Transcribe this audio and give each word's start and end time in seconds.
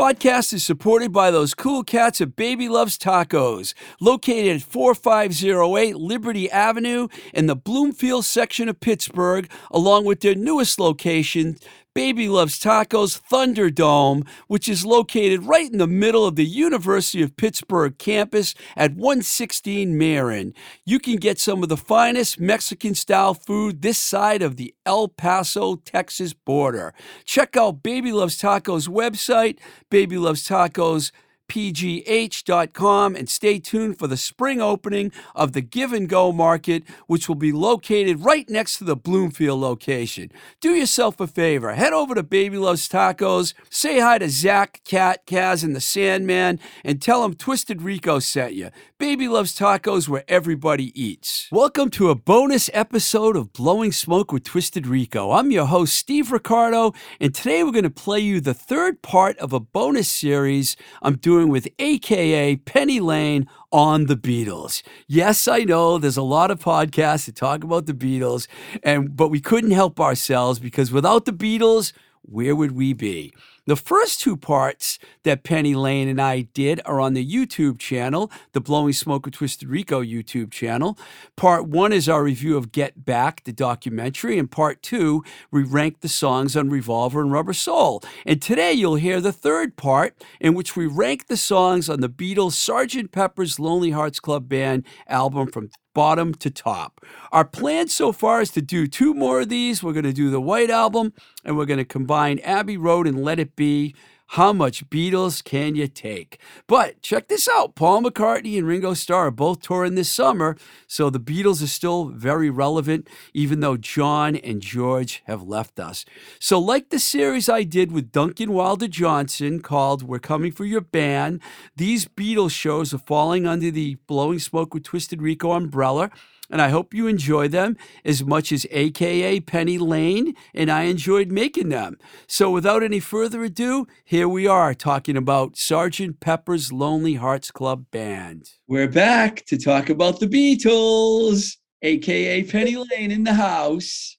Podcast 0.00 0.54
is 0.54 0.64
supported 0.64 1.12
by 1.12 1.30
those 1.30 1.52
cool 1.52 1.84
cats 1.84 2.22
at 2.22 2.34
Baby 2.34 2.70
Loves 2.70 2.96
Tacos, 2.96 3.74
located 4.00 4.56
at 4.56 4.62
4508 4.62 5.94
Liberty 5.94 6.50
Avenue 6.50 7.08
in 7.34 7.48
the 7.48 7.54
Bloomfield 7.54 8.24
section 8.24 8.70
of 8.70 8.80
Pittsburgh, 8.80 9.46
along 9.70 10.06
with 10.06 10.20
their 10.20 10.34
newest 10.34 10.80
location, 10.80 11.58
Baby 12.00 12.30
Loves 12.30 12.58
Tacos 12.58 13.20
Thunderdome, 13.30 14.26
which 14.46 14.70
is 14.70 14.86
located 14.86 15.42
right 15.42 15.70
in 15.70 15.76
the 15.76 15.86
middle 15.86 16.24
of 16.24 16.34
the 16.34 16.46
University 16.46 17.20
of 17.20 17.36
Pittsburgh 17.36 17.98
campus 17.98 18.54
at 18.74 18.94
116 18.94 19.98
Marin. 19.98 20.54
You 20.86 20.98
can 20.98 21.16
get 21.16 21.38
some 21.38 21.62
of 21.62 21.68
the 21.68 21.76
finest 21.76 22.40
Mexican 22.40 22.94
style 22.94 23.34
food 23.34 23.82
this 23.82 23.98
side 23.98 24.40
of 24.40 24.56
the 24.56 24.74
El 24.86 25.08
Paso, 25.08 25.76
Texas 25.76 26.32
border. 26.32 26.94
Check 27.26 27.54
out 27.54 27.82
Baby 27.82 28.12
Loves 28.12 28.40
Tacos 28.40 28.88
website, 28.88 29.58
Baby 29.90 30.16
Loves 30.16 30.48
Tacos 30.48 31.12
pgh.com 31.50 33.16
and 33.16 33.28
stay 33.28 33.58
tuned 33.58 33.98
for 33.98 34.06
the 34.06 34.16
spring 34.16 34.60
opening 34.60 35.10
of 35.34 35.52
the 35.52 35.60
Give 35.60 35.92
and 35.92 36.08
Go 36.08 36.30
Market, 36.30 36.84
which 37.08 37.28
will 37.28 37.34
be 37.34 37.50
located 37.50 38.24
right 38.24 38.48
next 38.48 38.78
to 38.78 38.84
the 38.84 38.94
Bloomfield 38.94 39.58
location. 39.58 40.30
Do 40.60 40.76
yourself 40.76 41.18
a 41.18 41.26
favor, 41.26 41.72
head 41.72 41.92
over 41.92 42.14
to 42.14 42.22
Baby 42.22 42.56
Loves 42.56 42.88
Tacos, 42.88 43.52
say 43.68 43.98
hi 43.98 44.18
to 44.18 44.28
Zach, 44.28 44.80
Cat, 44.84 45.26
Kaz, 45.26 45.64
and 45.64 45.74
the 45.74 45.80
Sandman, 45.80 46.60
and 46.84 47.02
tell 47.02 47.22
them 47.22 47.34
Twisted 47.34 47.82
Rico 47.82 48.20
sent 48.20 48.54
you. 48.54 48.70
Baby 49.00 49.28
Loves 49.28 49.58
Tacos 49.58 50.08
where 50.08 50.24
everybody 50.28 50.92
eats. 51.00 51.48
Welcome 51.50 51.88
to 51.92 52.10
a 52.10 52.14
bonus 52.14 52.68
episode 52.74 53.34
of 53.34 53.52
Blowing 53.54 53.92
Smoke 53.92 54.30
with 54.30 54.44
Twisted 54.44 54.86
Rico. 54.86 55.32
I'm 55.32 55.50
your 55.50 55.64
host, 55.64 55.96
Steve 55.96 56.30
Ricardo, 56.30 56.92
and 57.18 57.34
today 57.34 57.64
we're 57.64 57.72
going 57.72 57.84
to 57.84 57.90
play 57.90 58.20
you 58.20 58.42
the 58.42 58.52
third 58.52 59.00
part 59.00 59.38
of 59.38 59.54
a 59.54 59.58
bonus 59.58 60.08
series 60.08 60.76
I'm 61.00 61.16
doing 61.16 61.39
with 61.48 61.68
AKA 61.78 62.56
Penny 62.56 63.00
Lane 63.00 63.48
on 63.72 64.06
the 64.06 64.16
Beatles. 64.16 64.82
Yes, 65.06 65.48
I 65.48 65.60
know 65.60 65.98
there's 65.98 66.16
a 66.16 66.22
lot 66.22 66.50
of 66.50 66.60
podcasts 66.60 67.26
that 67.26 67.36
talk 67.36 67.64
about 67.64 67.86
the 67.86 67.94
Beatles, 67.94 68.46
and 68.82 69.16
but 69.16 69.28
we 69.28 69.40
couldn't 69.40 69.70
help 69.70 70.00
ourselves 70.00 70.58
because 70.58 70.92
without 70.92 71.24
the 71.24 71.32
Beatles, 71.32 71.92
where 72.22 72.54
would 72.54 72.72
we 72.72 72.92
be? 72.92 73.32
The 73.66 73.76
first 73.76 74.20
two 74.20 74.36
parts 74.36 74.98
that 75.22 75.44
Penny 75.44 75.74
Lane 75.74 76.08
and 76.08 76.20
I 76.20 76.42
did 76.42 76.80
are 76.86 76.98
on 77.00 77.12
the 77.12 77.26
YouTube 77.26 77.78
channel, 77.78 78.30
the 78.52 78.60
Blowing 78.60 78.92
Smoke 78.92 79.26
with 79.26 79.34
Twisted 79.34 79.68
Rico 79.68 80.02
YouTube 80.02 80.50
channel. 80.50 80.98
Part 81.36 81.68
one 81.68 81.92
is 81.92 82.08
our 82.08 82.24
review 82.24 82.56
of 82.56 82.72
Get 82.72 83.04
Back, 83.04 83.44
the 83.44 83.52
documentary, 83.52 84.38
and 84.38 84.50
part 84.50 84.82
two, 84.82 85.22
we 85.50 85.62
rank 85.62 86.00
the 86.00 86.08
songs 86.08 86.56
on 86.56 86.70
Revolver 86.70 87.20
and 87.20 87.32
Rubber 87.32 87.52
Soul. 87.52 88.02
And 88.24 88.40
today 88.40 88.72
you'll 88.72 88.96
hear 88.96 89.20
the 89.20 89.32
third 89.32 89.76
part, 89.76 90.16
in 90.40 90.54
which 90.54 90.74
we 90.74 90.86
rank 90.86 91.26
the 91.26 91.36
songs 91.36 91.88
on 91.88 92.00
the 92.00 92.08
Beatles' 92.08 92.52
Sgt. 92.52 93.12
Pepper's 93.12 93.60
Lonely 93.60 93.90
Hearts 93.90 94.20
Club 94.20 94.48
Band 94.48 94.84
album 95.06 95.50
from 95.50 95.70
bottom 95.94 96.34
to 96.34 96.50
top. 96.50 97.04
Our 97.32 97.44
plan 97.44 97.88
so 97.88 98.12
far 98.12 98.40
is 98.40 98.50
to 98.52 98.62
do 98.62 98.86
two 98.86 99.14
more 99.14 99.40
of 99.40 99.48
these. 99.48 99.82
We're 99.82 99.92
going 99.92 100.04
to 100.04 100.12
do 100.12 100.30
the 100.30 100.40
White 100.40 100.70
Album 100.70 101.12
and 101.44 101.56
we're 101.56 101.66
going 101.66 101.78
to 101.78 101.84
combine 101.84 102.38
Abbey 102.40 102.76
Road 102.76 103.06
and 103.06 103.22
Let 103.22 103.38
It 103.38 103.56
Be. 103.56 103.94
How 104.34 104.52
much 104.52 104.88
Beatles 104.88 105.42
can 105.42 105.74
you 105.74 105.88
take? 105.88 106.38
But 106.68 107.02
check 107.02 107.26
this 107.26 107.48
out 107.48 107.74
Paul 107.74 108.02
McCartney 108.02 108.56
and 108.56 108.64
Ringo 108.64 108.94
Starr 108.94 109.26
are 109.26 109.30
both 109.32 109.60
touring 109.60 109.96
this 109.96 110.08
summer, 110.08 110.56
so 110.86 111.10
the 111.10 111.18
Beatles 111.18 111.60
are 111.64 111.66
still 111.66 112.04
very 112.10 112.48
relevant, 112.48 113.08
even 113.34 113.58
though 113.58 113.76
John 113.76 114.36
and 114.36 114.60
George 114.60 115.24
have 115.26 115.42
left 115.42 115.80
us. 115.80 116.04
So, 116.38 116.60
like 116.60 116.90
the 116.90 117.00
series 117.00 117.48
I 117.48 117.64
did 117.64 117.90
with 117.90 118.12
Duncan 118.12 118.52
Wilder 118.52 118.86
Johnson 118.86 119.62
called 119.62 120.04
We're 120.04 120.20
Coming 120.20 120.52
for 120.52 120.64
Your 120.64 120.80
Band, 120.80 121.40
these 121.74 122.06
Beatles 122.06 122.52
shows 122.52 122.94
are 122.94 122.98
falling 122.98 123.48
under 123.48 123.72
the 123.72 123.96
Blowing 124.06 124.38
Smoke 124.38 124.74
with 124.74 124.84
Twisted 124.84 125.20
Rico 125.20 125.50
umbrella 125.50 126.08
and 126.50 126.60
I 126.60 126.68
hope 126.68 126.92
you 126.92 127.06
enjoy 127.06 127.48
them 127.48 127.76
as 128.04 128.24
much 128.24 128.52
as 128.52 128.66
AKA 128.70 129.40
Penny 129.40 129.78
Lane 129.78 130.34
and 130.52 130.70
I 130.70 130.82
enjoyed 130.82 131.30
making 131.30 131.68
them. 131.68 131.96
So 132.26 132.50
without 132.50 132.82
any 132.82 133.00
further 133.00 133.44
ado, 133.44 133.86
here 134.04 134.28
we 134.28 134.46
are 134.46 134.74
talking 134.74 135.16
about 135.16 135.56
Sergeant 135.56 136.20
Pepper's 136.20 136.72
Lonely 136.72 137.14
Hearts 137.14 137.50
Club 137.50 137.86
Band. 137.90 138.50
We're 138.66 138.88
back 138.88 139.44
to 139.46 139.56
talk 139.56 139.88
about 139.88 140.20
the 140.20 140.26
Beatles, 140.26 141.56
AKA 141.82 142.44
Penny 142.44 142.76
Lane 142.76 143.10
in 143.10 143.24
the 143.24 143.34
house. 143.34 144.18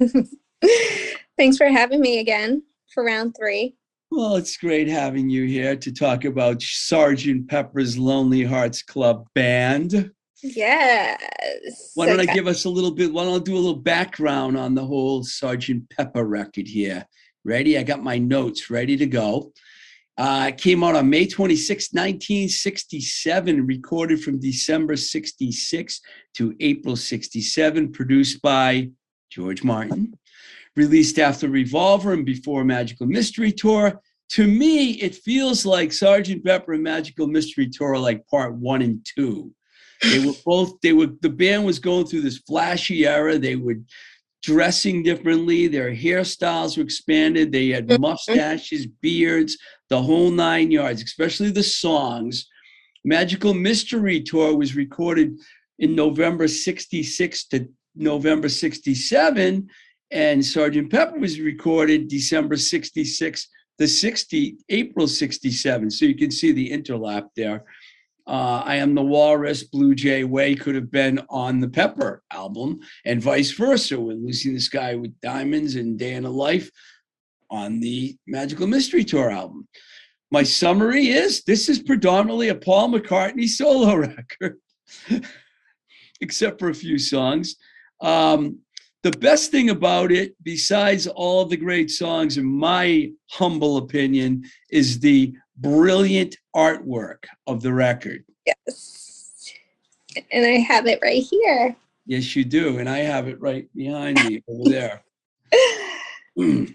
Thanks 1.36 1.56
for 1.56 1.66
having 1.66 2.00
me 2.00 2.20
again 2.20 2.62
for 2.94 3.04
round 3.04 3.34
three. 3.36 3.74
Well, 4.10 4.36
it's 4.36 4.58
great 4.58 4.88
having 4.88 5.30
you 5.30 5.46
here 5.46 5.74
to 5.74 5.90
talk 5.90 6.26
about 6.26 6.60
Sergeant 6.60 7.48
Pepper's 7.48 7.96
Lonely 7.96 8.44
Hearts 8.44 8.82
Club 8.82 9.26
Band. 9.34 10.10
Yes. 10.42 11.92
Why 11.94 12.06
don't 12.06 12.20
okay. 12.20 12.30
I 12.30 12.34
give 12.34 12.46
us 12.46 12.64
a 12.64 12.70
little 12.70 12.90
bit? 12.90 13.12
Why 13.12 13.24
don't 13.24 13.40
I 13.40 13.44
do 13.44 13.54
a 13.54 13.58
little 13.58 13.76
background 13.76 14.58
on 14.58 14.74
the 14.74 14.84
whole 14.84 15.22
Sergeant 15.22 15.88
Pepper 15.90 16.24
record 16.24 16.66
here? 16.66 17.06
Ready? 17.44 17.78
I 17.78 17.82
got 17.82 18.02
my 18.02 18.18
notes 18.18 18.70
ready 18.70 18.96
to 18.96 19.06
go. 19.06 19.52
Uh, 20.18 20.46
it 20.48 20.58
came 20.58 20.84
out 20.84 20.94
on 20.94 21.08
May 21.08 21.26
26, 21.26 21.92
1967, 21.92 23.66
recorded 23.66 24.22
from 24.22 24.38
December 24.38 24.96
66 24.96 26.00
to 26.34 26.54
April 26.60 26.96
67, 26.96 27.92
produced 27.92 28.42
by 28.42 28.90
George 29.30 29.64
Martin, 29.64 30.12
released 30.76 31.18
after 31.18 31.48
Revolver 31.48 32.12
and 32.12 32.26
before 32.26 32.62
Magical 32.64 33.06
Mystery 33.06 33.52
Tour. 33.52 34.00
To 34.30 34.46
me, 34.46 34.92
it 34.92 35.14
feels 35.14 35.64
like 35.64 35.92
Sergeant 35.92 36.44
Pepper 36.44 36.74
and 36.74 36.82
Magical 36.82 37.26
Mystery 37.26 37.68
Tour 37.70 37.94
are 37.94 37.98
like 37.98 38.26
part 38.26 38.54
one 38.54 38.82
and 38.82 39.06
two. 39.16 39.52
They 40.02 40.24
were 40.24 40.34
both, 40.44 40.80
they 40.80 40.92
were, 40.92 41.08
the 41.20 41.30
band 41.30 41.64
was 41.64 41.78
going 41.78 42.06
through 42.06 42.22
this 42.22 42.38
flashy 42.38 43.06
era. 43.06 43.38
They 43.38 43.56
were 43.56 43.76
dressing 44.42 45.02
differently. 45.02 45.68
Their 45.68 45.94
hairstyles 45.94 46.76
were 46.76 46.82
expanded. 46.82 47.52
They 47.52 47.68
had 47.68 47.86
mm-hmm. 47.86 48.02
mustaches, 48.02 48.86
beards, 48.86 49.56
the 49.88 50.02
whole 50.02 50.30
nine 50.30 50.70
yards, 50.70 51.02
especially 51.02 51.50
the 51.50 51.62
songs. 51.62 52.48
Magical 53.04 53.54
Mystery 53.54 54.20
Tour 54.20 54.56
was 54.56 54.76
recorded 54.76 55.38
in 55.78 55.94
November 55.94 56.48
66 56.48 57.44
to 57.48 57.68
November 57.94 58.48
67. 58.48 59.68
And 60.10 60.44
Sergeant 60.44 60.90
Pepper 60.90 61.18
was 61.18 61.40
recorded 61.40 62.08
December 62.08 62.56
66 62.56 63.48
to 63.78 63.88
60, 63.88 64.56
April 64.68 65.08
67. 65.08 65.90
So 65.90 66.04
you 66.04 66.14
can 66.14 66.30
see 66.30 66.52
the 66.52 66.70
interlap 66.70 67.28
there 67.34 67.64
uh, 68.26 68.62
I 68.64 68.76
Am 68.76 68.94
the 68.94 69.02
Walrus, 69.02 69.64
Blue 69.64 69.94
Jay 69.94 70.24
Way 70.24 70.54
could 70.54 70.74
have 70.74 70.90
been 70.90 71.20
on 71.28 71.60
the 71.60 71.68
Pepper 71.68 72.22
album, 72.30 72.80
and 73.04 73.22
vice 73.22 73.50
versa, 73.52 74.00
with 74.00 74.18
Lucy 74.18 74.50
in 74.50 74.54
the 74.54 74.60
Sky 74.60 74.94
with 74.94 75.18
Diamonds 75.20 75.74
and 75.74 75.98
Day 75.98 76.14
in 76.14 76.24
a 76.24 76.30
Life 76.30 76.70
on 77.50 77.80
the 77.80 78.16
Magical 78.26 78.66
Mystery 78.66 79.04
Tour 79.04 79.30
album. 79.30 79.68
My 80.30 80.42
summary 80.42 81.08
is 81.08 81.42
this 81.44 81.68
is 81.68 81.82
predominantly 81.82 82.48
a 82.48 82.54
Paul 82.54 82.90
McCartney 82.90 83.48
solo 83.48 83.96
record, 83.96 84.58
except 86.20 86.58
for 86.58 86.70
a 86.70 86.74
few 86.74 86.98
songs. 86.98 87.56
Um, 88.00 88.60
the 89.02 89.10
best 89.10 89.50
thing 89.50 89.70
about 89.70 90.12
it, 90.12 90.34
besides 90.42 91.06
all 91.06 91.44
the 91.44 91.56
great 91.56 91.90
songs, 91.90 92.38
in 92.38 92.44
my 92.44 93.10
humble 93.30 93.78
opinion, 93.78 94.44
is 94.70 95.00
the 95.00 95.34
brilliant 95.56 96.36
artwork 96.54 97.24
of 97.46 97.62
the 97.62 97.72
record. 97.72 98.24
Yes. 98.46 99.52
And 100.30 100.46
I 100.46 100.58
have 100.58 100.86
it 100.86 101.00
right 101.02 101.22
here. 101.22 101.74
Yes, 102.06 102.36
you 102.36 102.44
do. 102.44 102.78
And 102.78 102.88
I 102.88 102.98
have 102.98 103.28
it 103.28 103.40
right 103.40 103.68
behind 103.74 104.22
me 104.24 104.42
over 104.48 104.70
there. 104.70 105.04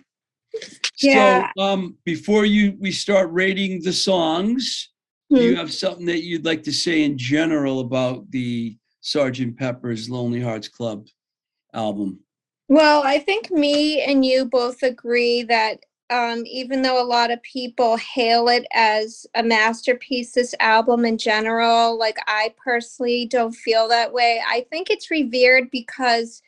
yeah. 1.01 1.51
So 1.57 1.63
um, 1.63 1.97
before 2.03 2.45
you 2.45 2.77
we 2.79 2.91
start 2.91 3.31
rating 3.31 3.81
the 3.83 3.93
songs, 3.93 4.89
mm-hmm. 5.31 5.35
do 5.35 5.47
you 5.47 5.53
hmm. 5.53 5.59
have 5.59 5.73
something 5.73 6.05
that 6.07 6.23
you'd 6.23 6.45
like 6.45 6.63
to 6.63 6.73
say 6.73 7.03
in 7.03 7.17
general 7.17 7.79
about 7.79 8.29
the 8.31 8.77
Sergeant 9.01 9.57
Pepper's 9.57 10.09
Lonely 10.09 10.41
Hearts 10.41 10.67
Club 10.67 11.07
album? 11.77 12.19
Well, 12.67 13.03
I 13.05 13.19
think 13.19 13.49
me 13.51 14.01
and 14.01 14.25
you 14.25 14.45
both 14.45 14.83
agree 14.83 15.43
that 15.43 15.79
um, 16.09 16.43
even 16.45 16.81
though 16.81 17.01
a 17.01 17.05
lot 17.05 17.31
of 17.31 17.41
people 17.43 17.97
hail 17.97 18.47
it 18.47 18.65
as 18.73 19.25
a 19.35 19.43
masterpiece, 19.43 20.31
this 20.31 20.55
album 20.59 21.05
in 21.05 21.17
general, 21.17 21.97
like 21.97 22.17
I 22.27 22.53
personally 22.63 23.25
don't 23.25 23.53
feel 23.53 23.87
that 23.89 24.13
way. 24.13 24.41
I 24.47 24.65
think 24.69 24.89
it's 24.89 25.11
revered 25.11 25.69
because 25.69 26.41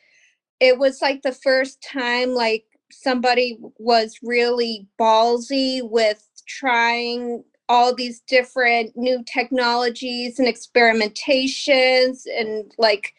it 0.60 0.78
was 0.78 1.02
like 1.02 1.22
the 1.22 1.32
first 1.32 1.82
time 1.82 2.30
like 2.30 2.64
somebody 2.90 3.58
was 3.78 4.18
really 4.22 4.86
ballsy 4.98 5.80
with 5.88 6.26
trying 6.46 7.44
all 7.68 7.94
these 7.94 8.20
different 8.22 8.96
new 8.96 9.22
technologies 9.24 10.38
and 10.38 10.48
experimentations 10.48 12.22
and 12.26 12.72
like 12.78 13.14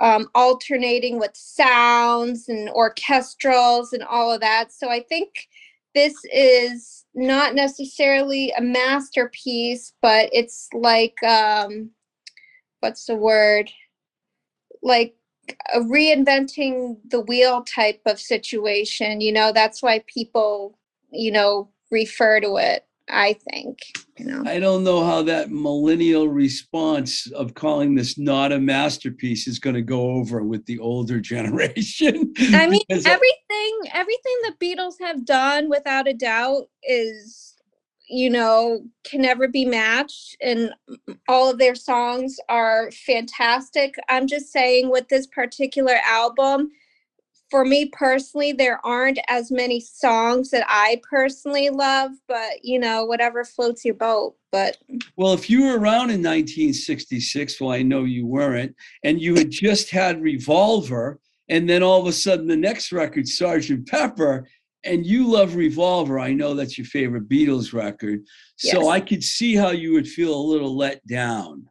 um, 0.00 0.28
alternating 0.34 1.18
with 1.18 1.32
sounds 1.34 2.48
and 2.48 2.68
orchestrals 2.70 3.92
and 3.92 4.02
all 4.02 4.32
of 4.32 4.40
that. 4.40 4.72
So 4.72 4.88
I 4.88 5.00
think 5.00 5.48
this 5.94 6.14
is 6.32 7.04
not 7.14 7.54
necessarily 7.54 8.52
a 8.56 8.62
masterpiece, 8.62 9.92
but 10.00 10.30
it's 10.32 10.68
like 10.72 11.22
um 11.22 11.90
what's 12.80 13.06
the 13.06 13.16
word? 13.16 13.70
Like 14.82 15.14
a 15.74 15.80
reinventing 15.80 16.96
the 17.08 17.20
wheel 17.20 17.62
type 17.62 18.00
of 18.06 18.18
situation, 18.20 19.20
you 19.20 19.32
know, 19.32 19.52
that's 19.52 19.82
why 19.82 20.04
people, 20.06 20.78
you 21.10 21.30
know, 21.30 21.68
refer 21.90 22.40
to 22.40 22.56
it, 22.56 22.86
I 23.08 23.34
think, 23.50 23.78
you 24.18 24.26
know. 24.26 24.42
I 24.46 24.58
don't 24.58 24.84
know 24.84 25.04
how 25.04 25.22
that 25.22 25.50
millennial 25.50 26.28
response 26.28 27.30
of 27.32 27.54
calling 27.54 27.94
this 27.94 28.18
not 28.18 28.52
a 28.52 28.58
masterpiece 28.58 29.46
is 29.46 29.58
going 29.58 29.74
to 29.74 29.82
go 29.82 30.12
over 30.12 30.42
with 30.42 30.64
the 30.66 30.78
older 30.78 31.20
generation. 31.32 32.32
I 32.54 32.66
mean, 32.66 32.82
I- 32.90 32.94
uh, 32.94 33.00
everything 33.04 33.78
everything 33.92 34.36
the 34.44 34.54
Beatles 34.60 34.94
have 35.00 35.24
done 35.24 35.68
without 35.68 36.08
a 36.08 36.14
doubt 36.14 36.68
is 36.82 37.54
you 38.08 38.28
know 38.28 38.82
can 39.04 39.22
never 39.22 39.48
be 39.48 39.64
matched 39.64 40.36
and 40.40 40.74
all 41.28 41.50
of 41.50 41.58
their 41.58 41.74
songs 41.74 42.36
are 42.48 42.90
fantastic. 42.90 43.94
I'm 44.08 44.26
just 44.26 44.52
saying 44.52 44.90
with 44.90 45.08
this 45.08 45.26
particular 45.26 45.96
album 46.04 46.70
for 47.52 47.64
me 47.66 47.90
personally 47.92 48.50
there 48.52 48.84
aren't 48.84 49.18
as 49.28 49.52
many 49.52 49.78
songs 49.78 50.48
that 50.50 50.64
I 50.68 51.00
personally 51.08 51.68
love, 51.68 52.10
but 52.26 52.64
you 52.64 52.78
know 52.78 53.04
whatever 53.04 53.44
floats 53.44 53.84
your 53.84 53.94
boat, 53.94 54.34
but 54.50 54.78
Well, 55.16 55.34
if 55.34 55.50
you 55.50 55.64
were 55.64 55.78
around 55.78 56.10
in 56.10 56.22
1966, 56.22 57.60
well, 57.60 57.70
I 57.70 57.82
know 57.82 58.04
you 58.04 58.26
weren't, 58.26 58.74
and 59.04 59.20
you 59.20 59.34
had 59.34 59.50
just 59.50 59.90
had 59.90 60.22
Revolver, 60.22 61.20
and 61.50 61.68
then 61.68 61.82
all 61.82 62.00
of 62.00 62.06
a 62.06 62.12
sudden 62.12 62.46
the 62.46 62.56
next 62.56 62.90
record, 62.90 63.28
Sergeant 63.28 63.86
Pepper, 63.86 64.48
and 64.84 65.04
you 65.06 65.28
love 65.30 65.54
Revolver. 65.54 66.18
I 66.18 66.32
know 66.32 66.54
that's 66.54 66.78
your 66.78 66.86
favorite 66.86 67.28
Beatles 67.28 67.74
record. 67.74 68.22
So 68.56 68.80
Yes. 68.80 68.88
I 68.88 69.00
could 69.00 69.22
see 69.22 69.54
how 69.54 69.70
you 69.70 69.92
would 69.92 70.08
feel 70.08 70.34
a 70.34 70.50
little 70.52 70.74
let 70.76 71.06
down. 71.06 71.68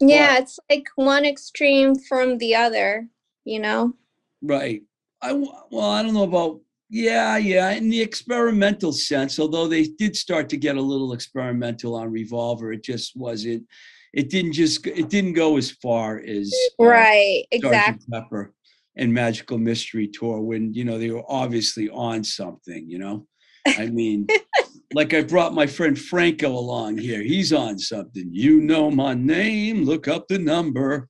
yeah, 0.00 0.38
it's 0.38 0.58
like 0.70 0.86
one 0.96 1.26
extreme 1.26 1.96
from 1.96 2.38
the 2.38 2.54
other, 2.54 3.08
you 3.44 3.60
know. 3.60 3.92
Right. 4.40 4.82
I 5.22 5.32
well, 5.32 5.90
I 5.90 6.02
don't 6.02 6.14
know 6.14 6.22
about 6.22 6.60
yeah, 6.90 7.36
yeah, 7.36 7.70
in 7.70 7.90
the 7.90 8.00
experimental 8.00 8.92
sense, 8.92 9.38
although 9.38 9.68
they 9.68 9.84
did 9.84 10.16
start 10.16 10.48
to 10.50 10.56
get 10.56 10.76
a 10.76 10.80
little 10.80 11.12
experimental 11.12 11.94
on 11.94 12.10
Revolver, 12.10 12.72
it 12.72 12.82
just 12.82 13.14
wasn't 13.14 13.66
it 14.14 14.30
didn't 14.30 14.52
just 14.52 14.86
it 14.86 15.08
didn't 15.10 15.34
go 15.34 15.56
as 15.56 15.70
far 15.70 16.18
as 16.20 16.52
uh, 16.80 16.84
Right, 16.84 17.44
exactly. 17.50 18.06
Pepper 18.10 18.54
and 18.96 19.12
Magical 19.12 19.58
Mystery 19.58 20.08
Tour 20.08 20.40
when 20.40 20.72
you 20.72 20.84
know 20.84 20.98
they 20.98 21.10
were 21.10 21.24
obviously 21.28 21.90
on 21.90 22.24
something, 22.24 22.88
you 22.88 22.98
know. 22.98 23.26
I 23.66 23.86
mean, 23.86 24.26
like 24.94 25.12
I 25.12 25.22
brought 25.22 25.52
my 25.52 25.66
friend 25.66 25.98
Franco 25.98 26.48
along 26.48 26.98
here. 26.98 27.22
He's 27.22 27.52
on 27.52 27.78
something. 27.78 28.28
You 28.32 28.60
know 28.60 28.90
my 28.90 29.12
name. 29.12 29.84
Look 29.84 30.08
up 30.08 30.26
the 30.28 30.38
number. 30.38 31.08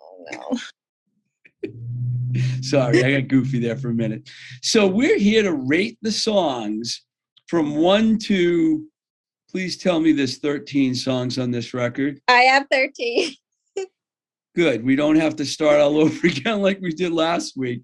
Oh, 0.00 0.24
no. 0.30 0.58
Sorry, 2.62 3.04
I 3.04 3.20
got 3.20 3.28
goofy 3.28 3.58
there 3.58 3.76
for 3.76 3.90
a 3.90 3.94
minute. 3.94 4.28
So 4.62 4.86
we're 4.86 5.18
here 5.18 5.42
to 5.42 5.52
rate 5.52 5.98
the 6.02 6.12
songs 6.12 7.02
from 7.48 7.76
one 7.76 8.18
to. 8.18 8.86
Please 9.50 9.76
tell 9.76 10.00
me 10.00 10.10
there's 10.10 10.38
13 10.38 10.96
songs 10.96 11.38
on 11.38 11.52
this 11.52 11.74
record. 11.74 12.20
I 12.26 12.40
have 12.42 12.66
13. 12.72 13.32
Good. 14.56 14.84
We 14.84 14.96
don't 14.96 15.14
have 15.14 15.36
to 15.36 15.44
start 15.44 15.80
all 15.80 15.96
over 16.00 16.26
again 16.26 16.60
like 16.60 16.80
we 16.80 16.92
did 16.92 17.12
last 17.12 17.56
week. 17.56 17.82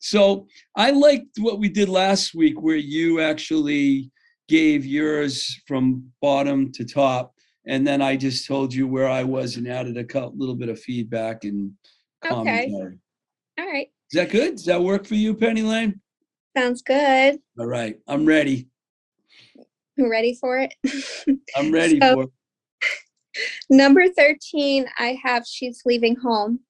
So 0.00 0.46
I 0.76 0.90
liked 0.90 1.38
what 1.38 1.58
we 1.58 1.68
did 1.68 1.88
last 1.88 2.34
week, 2.34 2.60
where 2.60 2.76
you 2.76 3.20
actually 3.20 4.10
gave 4.48 4.84
yours 4.84 5.60
from 5.66 6.10
bottom 6.20 6.72
to 6.72 6.84
top, 6.84 7.34
and 7.66 7.86
then 7.86 8.00
I 8.00 8.16
just 8.16 8.46
told 8.46 8.72
you 8.72 8.86
where 8.86 9.08
I 9.08 9.24
was 9.24 9.56
and 9.56 9.66
added 9.66 9.96
a 9.96 10.26
little 10.28 10.54
bit 10.54 10.68
of 10.68 10.78
feedback 10.78 11.44
and 11.44 11.72
Okay. 12.24 12.72
All 13.58 13.66
right. 13.66 13.88
Is 14.12 14.16
that 14.18 14.30
good? 14.30 14.56
Does 14.56 14.64
that 14.66 14.82
work 14.82 15.04
for 15.06 15.14
you, 15.16 15.34
Penny 15.34 15.62
Lane? 15.62 16.00
Sounds 16.56 16.82
good. 16.82 17.38
All 17.58 17.66
right, 17.66 17.96
I'm 18.06 18.24
ready. 18.24 18.68
You 19.96 20.10
ready 20.10 20.34
for 20.40 20.58
it? 20.58 20.74
I'm 21.56 21.72
ready 21.72 21.98
So- 22.00 22.14
for 22.14 22.22
it. 22.24 22.30
Number 23.70 24.08
13, 24.08 24.86
I 24.98 25.18
have 25.22 25.44
She's 25.46 25.82
Leaving 25.84 26.16
Home. 26.16 26.60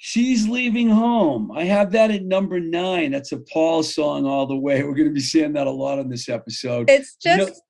She's 0.00 0.48
leaving 0.48 0.88
home. 0.88 1.50
I 1.50 1.64
have 1.64 1.90
that 1.92 2.12
at 2.12 2.22
number 2.22 2.60
nine. 2.60 3.10
That's 3.10 3.32
a 3.32 3.38
Paul 3.38 3.82
song 3.82 4.26
all 4.26 4.46
the 4.46 4.56
way. 4.56 4.82
We're 4.84 4.94
going 4.94 5.08
to 5.08 5.14
be 5.14 5.18
saying 5.20 5.54
that 5.54 5.66
a 5.66 5.70
lot 5.72 5.98
on 5.98 6.08
this 6.08 6.28
episode. 6.28 6.88
It's 6.88 7.16
You 7.24 7.36
know- 7.36 7.46
just 7.46 7.62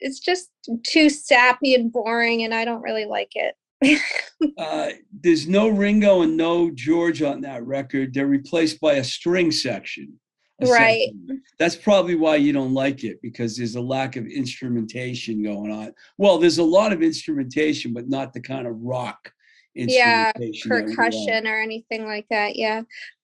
it's 0.00 0.20
just 0.20 0.50
too 0.84 1.10
sappy 1.10 1.74
and 1.74 1.90
boring 1.92 2.44
and 2.44 2.54
I 2.54 2.64
don't 2.64 2.82
really 2.82 3.04
like 3.06 3.32
it. 3.34 3.56
Uh, 4.56 4.90
there's 5.12 5.48
no 5.48 5.68
Ringo 5.68 6.22
and 6.22 6.36
no 6.36 6.70
George 6.70 7.22
on 7.22 7.40
that 7.40 7.66
record. 7.66 8.14
They're 8.14 8.28
replaced 8.28 8.80
by 8.80 8.94
a 8.94 9.04
string 9.04 9.50
section. 9.50 10.18
Right. 10.60 11.10
That's 11.58 11.76
probably 11.76 12.14
why 12.14 12.36
you 12.36 12.52
don't 12.52 12.74
like 12.74 13.04
it 13.04 13.20
because 13.22 13.56
there's 13.56 13.76
a 13.76 13.80
lack 13.80 14.16
of 14.16 14.26
instrumentation 14.26 15.42
going 15.42 15.70
on. 15.72 15.92
Well, 16.18 16.38
there's 16.38 16.58
a 16.58 16.64
lot 16.64 16.92
of 16.92 17.02
instrumentation, 17.02 17.92
but 17.92 18.08
not 18.08 18.32
the 18.32 18.40
kind 18.40 18.66
of 18.66 18.80
rock 18.80 19.32
Yeah. 19.74 20.32
Percussion 20.66 21.46
or 21.46 21.60
anything 21.60 22.06
like 22.06 22.26
that. 22.30 22.56
Yeah. 22.56 22.82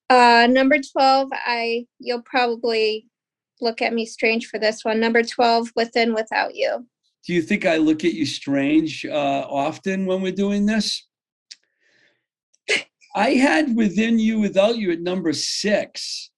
Uh 0.09 0.47
number 0.49 0.77
12, 0.79 1.29
I 1.33 1.87
you'll 1.99 2.21
probably 2.21 3.07
look 3.61 3.81
at 3.81 3.93
me 3.93 4.05
strange 4.05 4.47
for 4.47 4.59
this 4.59 4.85
one. 4.85 4.99
Number 4.99 5.23
12, 5.23 5.71
Within 5.75 6.13
Without 6.13 6.55
You. 6.55 6.85
Do 7.25 7.33
you 7.33 7.41
think 7.41 7.65
I 7.65 7.77
look 7.77 8.05
at 8.05 8.13
you 8.13 8.25
strange 8.25 9.05
uh, 9.05 9.45
often 9.49 10.05
when 10.05 10.21
we're 10.21 10.31
doing 10.31 10.65
this? 10.65 11.07
I 13.15 13.31
had 13.31 13.75
Within 13.75 14.19
You 14.19 14.39
Without 14.39 14.77
You 14.77 14.91
at 14.91 15.01
number 15.01 15.33
six. 15.33 16.29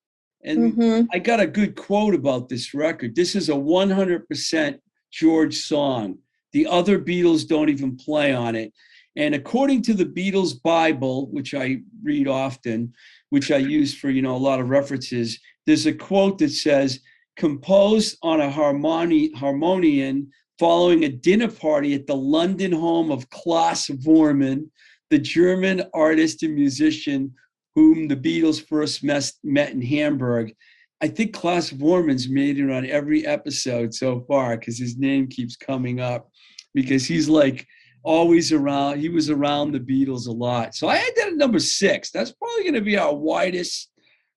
And 0.43 0.73
Mhm. 0.73 1.07
I 1.11 1.19
got 1.19 1.39
a 1.41 1.47
good 1.47 1.75
quote 1.75 2.13
about 2.13 2.47
this 2.47 2.73
record. 2.73 3.15
This 3.15 3.35
is 3.35 3.49
a 3.49 3.55
100% 3.55 4.79
George 5.11 5.57
song. 5.57 6.19
The 6.53 6.67
other 6.67 6.99
Beatles 6.99 7.47
don't 7.47 7.69
even 7.69 7.97
play 7.97 8.33
on 8.33 8.55
it. 8.55 8.71
And 9.15 9.33
according 9.33 9.81
to 9.83 9.93
the 9.95 10.05
Beatles 10.05 10.61
Bible, 10.61 11.27
which 11.31 11.53
I 11.55 11.81
read 12.03 12.27
often, 12.27 12.93
which 13.31 13.51
I 13.51 13.57
use 13.57 13.93
for, 13.95 14.09
you 14.11 14.21
know, 14.21 14.35
a 14.35 14.37
lot 14.37 14.59
of 14.61 14.69
references, 14.69 15.39
there's 15.65 15.87
a 15.87 15.93
quote 15.93 16.37
that 16.37 16.49
says, 16.51 17.01
composed 17.35 18.17
on 18.21 18.39
a 18.39 18.49
harmoni- 18.49 19.33
harmonium 19.35 20.29
following 20.59 21.03
a 21.03 21.09
dinner 21.09 21.49
party 21.49 21.93
at 21.93 22.07
the 22.07 22.15
London 22.15 22.71
home 22.71 23.11
of 23.11 23.29
Klaus 23.29 23.87
Voormann, 23.87 24.69
the 25.09 25.19
German 25.19 25.83
artist 25.93 26.43
and 26.43 26.55
musician 26.55 27.33
whom 27.75 28.07
the 28.07 28.15
Beatles 28.15 28.65
first 28.67 29.03
mes- 29.03 29.37
met 29.43 29.71
in 29.71 29.81
Hamburg. 29.81 30.53
I 30.99 31.07
think 31.07 31.31
Klaus 31.33 31.69
Voormann's 31.69 32.27
made 32.27 32.57
it 32.59 32.71
on 32.71 32.85
every 32.87 33.25
episode 33.25 33.93
so 33.93 34.21
far 34.27 34.57
because 34.57 34.79
his 34.79 34.97
name 34.97 35.27
keeps 35.27 35.55
coming 35.55 35.99
up 35.99 36.29
because 36.73 37.05
he's 37.05 37.29
like 37.29 37.67
always 38.03 38.51
around. 38.51 38.99
He 38.99 39.09
was 39.09 39.29
around 39.29 39.73
the 39.73 39.79
Beatles 39.79 40.27
a 40.27 40.31
lot. 40.31 40.73
So 40.73 40.87
I 40.87 40.95
had 40.97 41.11
that 41.17 41.27
at 41.27 41.35
number 41.35 41.59
six. 41.59 42.09
That's 42.09 42.31
probably 42.31 42.63
going 42.63 42.73
to 42.73 42.81
be 42.81 42.97
our 42.97 43.13
widest 43.15 43.91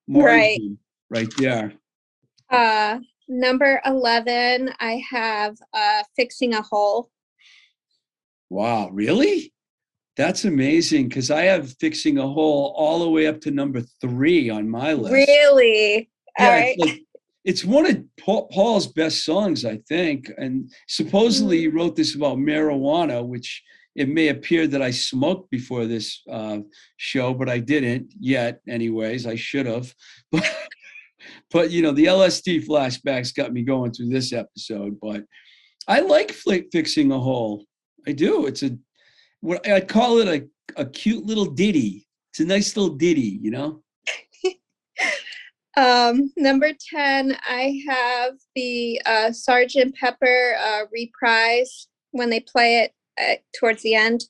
Right. 0.08 0.58
margin 0.58 0.78
right 1.08 1.28
there. 1.38 1.72
Uh 2.50 2.98
number 3.30 3.80
11, 3.86 4.74
I 4.80 5.02
have 5.10 5.56
uh 5.72 6.02
Fixing 6.16 6.52
a 6.54 6.60
Hole. 6.62 7.10
Wow, 8.50 8.90
really? 8.90 9.52
That's 10.16 10.44
amazing 10.44 11.08
because 11.08 11.30
I 11.30 11.42
have 11.42 11.72
fixing 11.78 12.18
a 12.18 12.26
hole 12.26 12.74
all 12.76 12.98
the 12.98 13.08
way 13.08 13.26
up 13.26 13.40
to 13.42 13.50
number 13.50 13.80
three 14.00 14.50
on 14.50 14.68
my 14.68 14.92
list. 14.92 15.12
Really? 15.12 16.10
All 16.38 16.46
Yeah, 16.46 16.52
right. 16.60 16.74
it's, 16.76 16.84
like- 16.90 17.02
it's 17.44 17.64
one 17.64 17.86
of 17.86 18.04
Paul's 18.18 18.88
best 18.88 19.24
songs, 19.24 19.64
I 19.64 19.78
think. 19.88 20.30
And 20.36 20.70
supposedly 20.88 21.58
he 21.60 21.68
wrote 21.68 21.96
this 21.96 22.14
about 22.16 22.36
marijuana, 22.36 23.24
which 23.24 23.62
it 23.94 24.08
may 24.08 24.28
appear 24.28 24.66
that 24.66 24.82
I 24.82 24.90
smoked 24.90 25.50
before 25.50 25.86
this 25.86 26.20
uh, 26.30 26.58
show, 26.98 27.32
but 27.32 27.48
I 27.48 27.58
didn't 27.60 28.12
yet. 28.20 28.60
Anyways, 28.68 29.26
I 29.26 29.36
should 29.36 29.66
have. 29.66 29.94
But, 30.32 30.44
but 31.50 31.70
you 31.70 31.82
know, 31.82 31.92
the 31.92 32.06
LSD 32.06 32.66
flashbacks 32.66 33.34
got 33.34 33.52
me 33.52 33.62
going 33.62 33.92
through 33.92 34.08
this 34.08 34.32
episode. 34.32 34.98
But 35.00 35.24
I 35.88 36.00
like 36.00 36.32
fixing 36.72 37.12
a 37.12 37.18
hole. 37.18 37.64
I 38.06 38.12
do. 38.12 38.46
It's 38.46 38.62
a 38.62 38.76
what 39.40 39.68
I 39.68 39.80
call 39.80 40.18
it 40.18 40.28
a, 40.28 40.80
a 40.80 40.86
cute 40.86 41.24
little 41.24 41.46
ditty. 41.46 42.06
It's 42.32 42.40
a 42.40 42.44
nice 42.44 42.76
little 42.76 42.96
ditty, 42.96 43.38
you 43.42 43.50
know. 43.50 43.82
Um, 45.76 46.32
number 46.36 46.72
10, 46.92 47.36
I 47.48 47.80
have 47.88 48.34
the 48.54 49.00
uh, 49.06 49.32
Sergeant 49.32 49.94
Pepper 49.94 50.56
uh, 50.60 50.82
reprise 50.92 51.88
when 52.10 52.28
they 52.28 52.40
play 52.40 52.80
it 52.80 52.92
uh, 53.20 53.36
towards 53.58 53.82
the 53.82 53.94
end. 53.94 54.24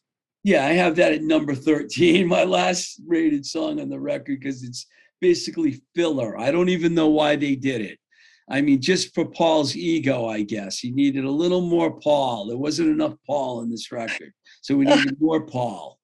Yeah, 0.44 0.66
I 0.66 0.72
have 0.72 0.96
that 0.96 1.12
at 1.12 1.22
number 1.22 1.54
13, 1.54 2.26
my 2.28 2.44
last 2.44 3.00
rated 3.06 3.44
song 3.44 3.80
on 3.80 3.88
the 3.88 3.98
record, 3.98 4.38
because 4.40 4.62
it's 4.62 4.86
basically 5.20 5.82
filler. 5.94 6.38
I 6.38 6.50
don't 6.50 6.68
even 6.68 6.94
know 6.94 7.08
why 7.08 7.36
they 7.36 7.54
did 7.54 7.80
it. 7.80 7.98
I 8.50 8.60
mean, 8.60 8.82
just 8.82 9.14
for 9.14 9.24
Paul's 9.24 9.76
ego, 9.76 10.26
I 10.26 10.42
guess. 10.42 10.78
He 10.78 10.90
needed 10.90 11.24
a 11.24 11.30
little 11.30 11.60
more 11.60 12.00
Paul. 12.00 12.46
There 12.46 12.56
wasn't 12.56 12.88
enough 12.88 13.14
Paul 13.24 13.62
in 13.62 13.70
this 13.70 13.92
record. 13.92 14.32
So 14.60 14.76
we 14.76 14.86
needed 14.86 15.16
more 15.20 15.46
Paul. 15.46 15.98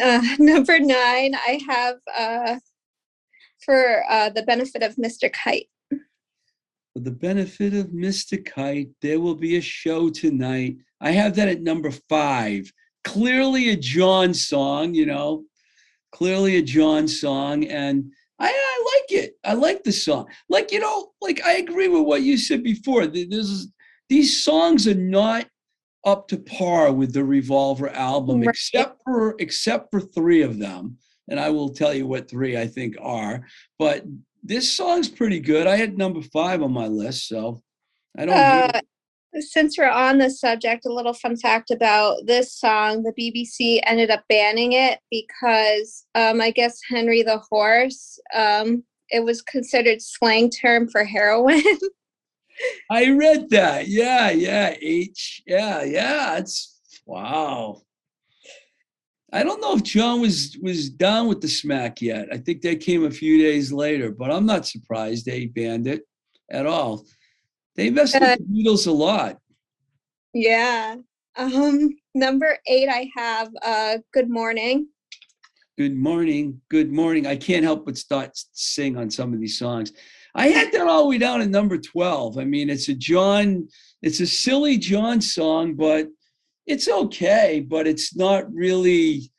Uh, 0.00 0.22
number 0.38 0.78
nine, 0.78 1.34
I 1.34 1.60
have 1.68 1.96
uh, 2.16 2.58
for 3.64 4.04
uh, 4.08 4.30
the 4.30 4.42
benefit 4.42 4.82
of 4.82 4.94
Mr. 4.94 5.32
Kite. 5.32 5.68
For 5.90 7.00
the 7.00 7.10
benefit 7.10 7.74
of 7.74 7.88
Mr. 7.88 8.42
Kite, 8.44 8.90
there 9.02 9.20
will 9.20 9.34
be 9.34 9.56
a 9.56 9.60
show 9.60 10.08
tonight. 10.08 10.76
I 11.00 11.10
have 11.10 11.34
that 11.36 11.48
at 11.48 11.62
number 11.62 11.90
five. 12.08 12.72
Clearly 13.04 13.70
a 13.70 13.76
John 13.76 14.34
song, 14.34 14.94
you 14.94 15.06
know, 15.06 15.44
clearly 16.12 16.56
a 16.56 16.62
John 16.62 17.06
song. 17.06 17.64
And 17.64 18.04
I, 18.04 18.06
I 18.06 18.06
like 18.06 18.25
it. 19.10 19.34
I 19.44 19.54
like 19.54 19.84
the 19.84 19.92
song. 19.92 20.26
Like, 20.48 20.72
you 20.72 20.80
know, 20.80 21.10
like 21.20 21.44
I 21.44 21.54
agree 21.54 21.88
with 21.88 22.02
what 22.02 22.22
you 22.22 22.36
said 22.36 22.62
before. 22.62 23.06
There's, 23.06 23.68
these 24.08 24.42
songs 24.42 24.86
are 24.86 24.94
not 24.94 25.46
up 26.04 26.28
to 26.28 26.38
par 26.38 26.92
with 26.92 27.12
the 27.12 27.24
Revolver 27.24 27.88
album, 27.90 28.40
Right. 28.40 28.50
except 28.50 29.02
for 29.04 29.34
except 29.38 29.90
for 29.90 30.00
three 30.00 30.42
of 30.42 30.58
them. 30.58 30.96
And 31.28 31.40
I 31.40 31.50
will 31.50 31.70
tell 31.70 31.92
you 31.92 32.06
what 32.06 32.30
three 32.30 32.56
I 32.56 32.68
think 32.68 32.94
are. 33.00 33.44
But 33.78 34.04
this 34.44 34.72
song's 34.72 35.08
pretty 35.08 35.40
good. 35.40 35.66
I 35.66 35.76
had 35.76 35.98
number 35.98 36.22
five 36.22 36.62
on 36.62 36.72
my 36.72 36.86
list, 36.86 37.26
so 37.26 37.60
I 38.16 38.26
don't. 38.26 38.36
Uh, 38.36 38.80
since 39.40 39.76
we're 39.76 39.90
on 39.90 40.16
the 40.18 40.30
subject, 40.30 40.86
a 40.86 40.92
little 40.92 41.12
fun 41.12 41.36
fact 41.36 41.72
about 41.72 42.24
this 42.26 42.54
song: 42.54 43.02
the 43.02 43.12
BBC 43.12 43.80
ended 43.82 44.10
up 44.10 44.22
banning 44.28 44.72
it 44.72 45.00
because 45.10 46.06
um, 46.14 46.40
I 46.40 46.52
guess 46.52 46.78
Henry 46.88 47.22
the 47.24 47.38
Horse. 47.50 48.20
Um, 48.32 48.84
it 49.10 49.24
was 49.24 49.42
considered 49.42 50.02
slang 50.02 50.50
term 50.50 50.88
for 50.88 51.04
heroin. 51.04 51.62
I 52.90 53.10
read 53.10 53.50
that. 53.50 53.88
Yeah, 53.88 54.30
yeah. 54.30 54.74
H. 54.80 55.42
Yeah, 55.46 55.82
yeah. 55.84 56.38
It's 56.38 56.80
wow. 57.04 57.82
I 59.32 59.42
don't 59.42 59.60
know 59.60 59.74
if 59.74 59.82
John 59.82 60.20
was 60.20 60.56
was 60.62 60.88
down 60.88 61.28
with 61.28 61.40
the 61.40 61.48
smack 61.48 62.00
yet. 62.00 62.28
I 62.32 62.38
think 62.38 62.62
they 62.62 62.76
came 62.76 63.04
a 63.04 63.10
few 63.10 63.38
days 63.38 63.72
later, 63.72 64.10
but 64.10 64.30
I'm 64.30 64.46
not 64.46 64.66
surprised 64.66 65.26
they 65.26 65.46
banned 65.46 65.86
it 65.88 66.02
at 66.50 66.64
all. 66.64 67.04
They 67.74 67.90
messed 67.90 68.14
with 68.14 68.22
Uh, 68.22 68.36
the 68.36 68.44
Beatles 68.44 68.86
a 68.86 68.92
lot. 68.92 69.38
yeah. 70.32 70.96
Um, 71.38 71.90
number 72.14 72.56
eight, 72.66 72.88
I 72.88 73.10
have 73.14 73.50
uh, 73.62 73.98
"Good 74.14 74.30
Morning." 74.30 74.88
Good 75.78 75.94
morning. 75.94 76.62
Good 76.70 76.90
morning. 76.90 77.26
I 77.26 77.36
can't 77.36 77.62
help 77.62 77.84
but 77.84 77.98
start 77.98 78.34
to 78.34 78.44
sing 78.52 78.96
on 78.96 79.10
some 79.10 79.34
of 79.34 79.40
these 79.40 79.58
songs. 79.58 79.92
I 80.34 80.48
had 80.48 80.72
that 80.72 80.86
all 80.86 81.02
the 81.02 81.08
way 81.08 81.18
down 81.18 81.42
at 81.42 81.50
number 81.50 81.76
12. 81.76 82.38
I 82.38 82.44
mean, 82.44 82.70
it's 82.70 82.88
a 82.88 82.94
John, 82.94 83.68
it's 84.00 84.20
a 84.20 84.26
silly 84.26 84.78
John 84.78 85.20
song, 85.20 85.74
but 85.74 86.08
it's 86.66 86.88
okay, 86.88 87.64
but 87.66 87.86
it's 87.86 88.16
not 88.16 88.50
really, 88.52 89.30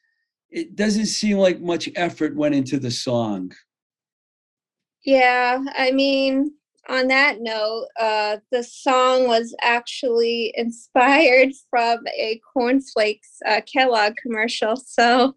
it 0.52 0.76
doesn't 0.76 1.08
seem 1.08 1.38
like 1.38 1.60
much 1.60 1.90
effort 1.96 2.36
went 2.36 2.54
into 2.54 2.80
the 2.80 2.92
song. 2.92 3.52
Yeah, 5.04 5.64
I 5.76 5.90
mean, 5.90 6.54
on 6.88 7.08
that 7.08 7.38
note, 7.42 7.88
uh, 8.00 8.38
the 8.52 8.64
song 8.64 9.28
was 9.28 9.56
actually 9.62 10.54
inspired 10.56 11.54
from 11.72 12.00
a 12.16 12.40
cornflakes 12.54 13.38
uh, 13.46 13.62
Kellogg 13.72 14.18
commercial. 14.18 14.76
So, 14.76 15.36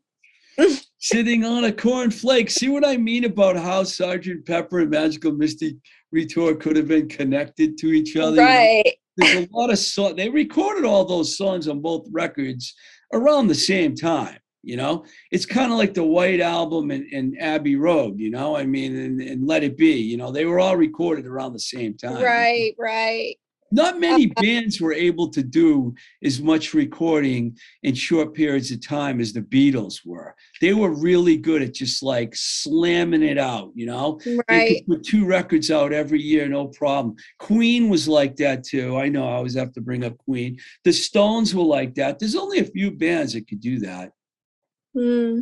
Sitting 1.02 1.44
on 1.44 1.64
a 1.64 1.72
cornflake. 1.72 2.50
See 2.50 2.68
what 2.68 2.86
I 2.86 2.98
mean 2.98 3.24
about 3.24 3.56
how 3.56 3.84
Sergeant 3.84 4.44
Pepper 4.46 4.80
and 4.80 4.90
Magical 4.90 5.32
Mystery 5.32 5.80
Tour 6.28 6.54
could 6.56 6.76
have 6.76 6.88
been 6.88 7.08
connected 7.08 7.78
to 7.78 7.86
each 7.88 8.16
other? 8.16 8.36
right. 8.36 8.94
there's 9.16 9.46
a 9.46 9.48
lot 9.50 9.70
of 9.70 9.78
songs. 9.78 10.16
They 10.16 10.28
recorded 10.28 10.84
all 10.84 11.06
those 11.06 11.38
songs 11.38 11.68
on 11.68 11.80
both 11.80 12.06
records 12.12 12.74
around 13.14 13.48
the 13.48 13.54
same 13.54 13.94
time. 13.94 14.36
You 14.62 14.76
know, 14.76 15.06
it's 15.30 15.46
kind 15.46 15.72
of 15.72 15.78
like 15.78 15.94
the 15.94 16.04
White 16.04 16.40
Album 16.40 16.90
and, 16.90 17.10
and 17.14 17.34
Abbey 17.40 17.76
Road. 17.76 18.20
You 18.20 18.30
know, 18.30 18.54
I 18.54 18.66
mean, 18.66 18.94
and, 18.94 19.20
and 19.22 19.46
Let 19.46 19.64
It 19.64 19.78
Be. 19.78 19.94
You 19.94 20.18
know, 20.18 20.30
they 20.30 20.44
were 20.44 20.60
all 20.60 20.76
recorded 20.76 21.24
around 21.24 21.54
the 21.54 21.60
same 21.60 21.96
time. 21.96 22.22
Right, 22.22 22.74
right. 22.78 23.36
Not 23.72 24.00
many 24.00 24.26
bands 24.26 24.80
were 24.80 24.92
able 24.92 25.28
to 25.30 25.42
do 25.42 25.94
as 26.24 26.40
much 26.40 26.74
recording 26.74 27.56
in 27.82 27.94
short 27.94 28.34
periods 28.34 28.70
of 28.72 28.84
time 28.84 29.20
as 29.20 29.32
the 29.32 29.42
Beatles 29.42 30.04
were. 30.04 30.34
They 30.60 30.74
were 30.74 30.90
really 30.90 31.36
good 31.36 31.62
at 31.62 31.74
just 31.74 32.02
like 32.02 32.32
slamming 32.34 33.22
it 33.22 33.38
out. 33.38 33.70
You 33.74 33.86
know, 33.86 34.18
they 34.24 34.38
Right. 34.48 34.84
could 34.86 34.96
put 34.96 35.04
two 35.06 35.24
records 35.24 35.70
out 35.70 35.92
every 35.92 36.20
year, 36.20 36.48
no 36.48 36.66
problem. 36.68 37.14
Queen 37.38 37.88
was 37.88 38.08
like 38.08 38.36
that 38.36 38.64
too. 38.64 38.96
I 38.96 39.08
know 39.08 39.28
I 39.28 39.34
always 39.34 39.54
have 39.54 39.72
to 39.74 39.80
bring 39.80 40.04
up 40.04 40.18
Queen. 40.18 40.58
The 40.84 40.92
Stones 40.92 41.54
were 41.54 41.62
like 41.62 41.94
that. 41.94 42.18
There's 42.18 42.36
only 42.36 42.58
a 42.58 42.64
few 42.64 42.90
bands 42.90 43.34
that 43.34 43.46
could 43.48 43.60
do 43.60 43.78
that. 43.80 44.12
Hmm. 44.94 45.40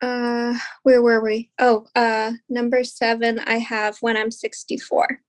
Uh, 0.00 0.56
where 0.84 1.02
were 1.02 1.20
we? 1.20 1.50
Oh, 1.58 1.84
uh, 1.96 2.32
number 2.48 2.84
seven, 2.84 3.40
I 3.40 3.58
have 3.58 3.98
when 4.00 4.16
I'm 4.16 4.30
64. 4.30 5.20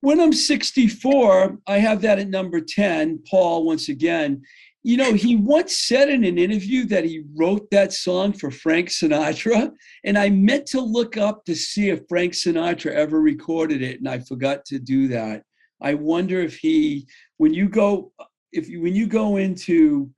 When 0.00 0.20
I'm 0.20 0.32
64, 0.32 1.58
I 1.66 1.78
have 1.78 2.02
that 2.02 2.18
at 2.18 2.28
number 2.28 2.60
10. 2.60 3.24
Paul, 3.28 3.64
once 3.64 3.88
again, 3.88 4.42
you 4.84 4.96
know, 4.96 5.12
he 5.12 5.34
once 5.34 5.76
said 5.76 6.08
in 6.08 6.22
an 6.22 6.38
interview 6.38 6.84
that 6.86 7.04
he 7.04 7.24
wrote 7.34 7.68
that 7.70 7.92
song 7.92 8.32
for 8.32 8.50
Frank 8.50 8.88
Sinatra. 8.88 9.72
And 10.04 10.16
I 10.16 10.30
meant 10.30 10.66
to 10.66 10.80
look 10.80 11.16
up 11.16 11.44
to 11.46 11.54
see 11.54 11.90
if 11.90 12.06
Frank 12.08 12.34
Sinatra 12.34 12.92
ever 12.92 13.20
recorded 13.20 13.82
it, 13.82 13.98
and 13.98 14.08
I 14.08 14.20
forgot 14.20 14.64
to 14.66 14.78
do 14.78 15.08
that. 15.08 15.42
I 15.82 15.94
wonder 15.94 16.40
if 16.40 16.56
he, 16.56 17.08
when 17.38 17.52
you 17.52 17.68
go, 17.68 18.12
if 18.52 18.68
you, 18.68 18.80
when 18.80 18.94
you 18.94 19.06
go 19.06 19.36
into, 19.36 20.10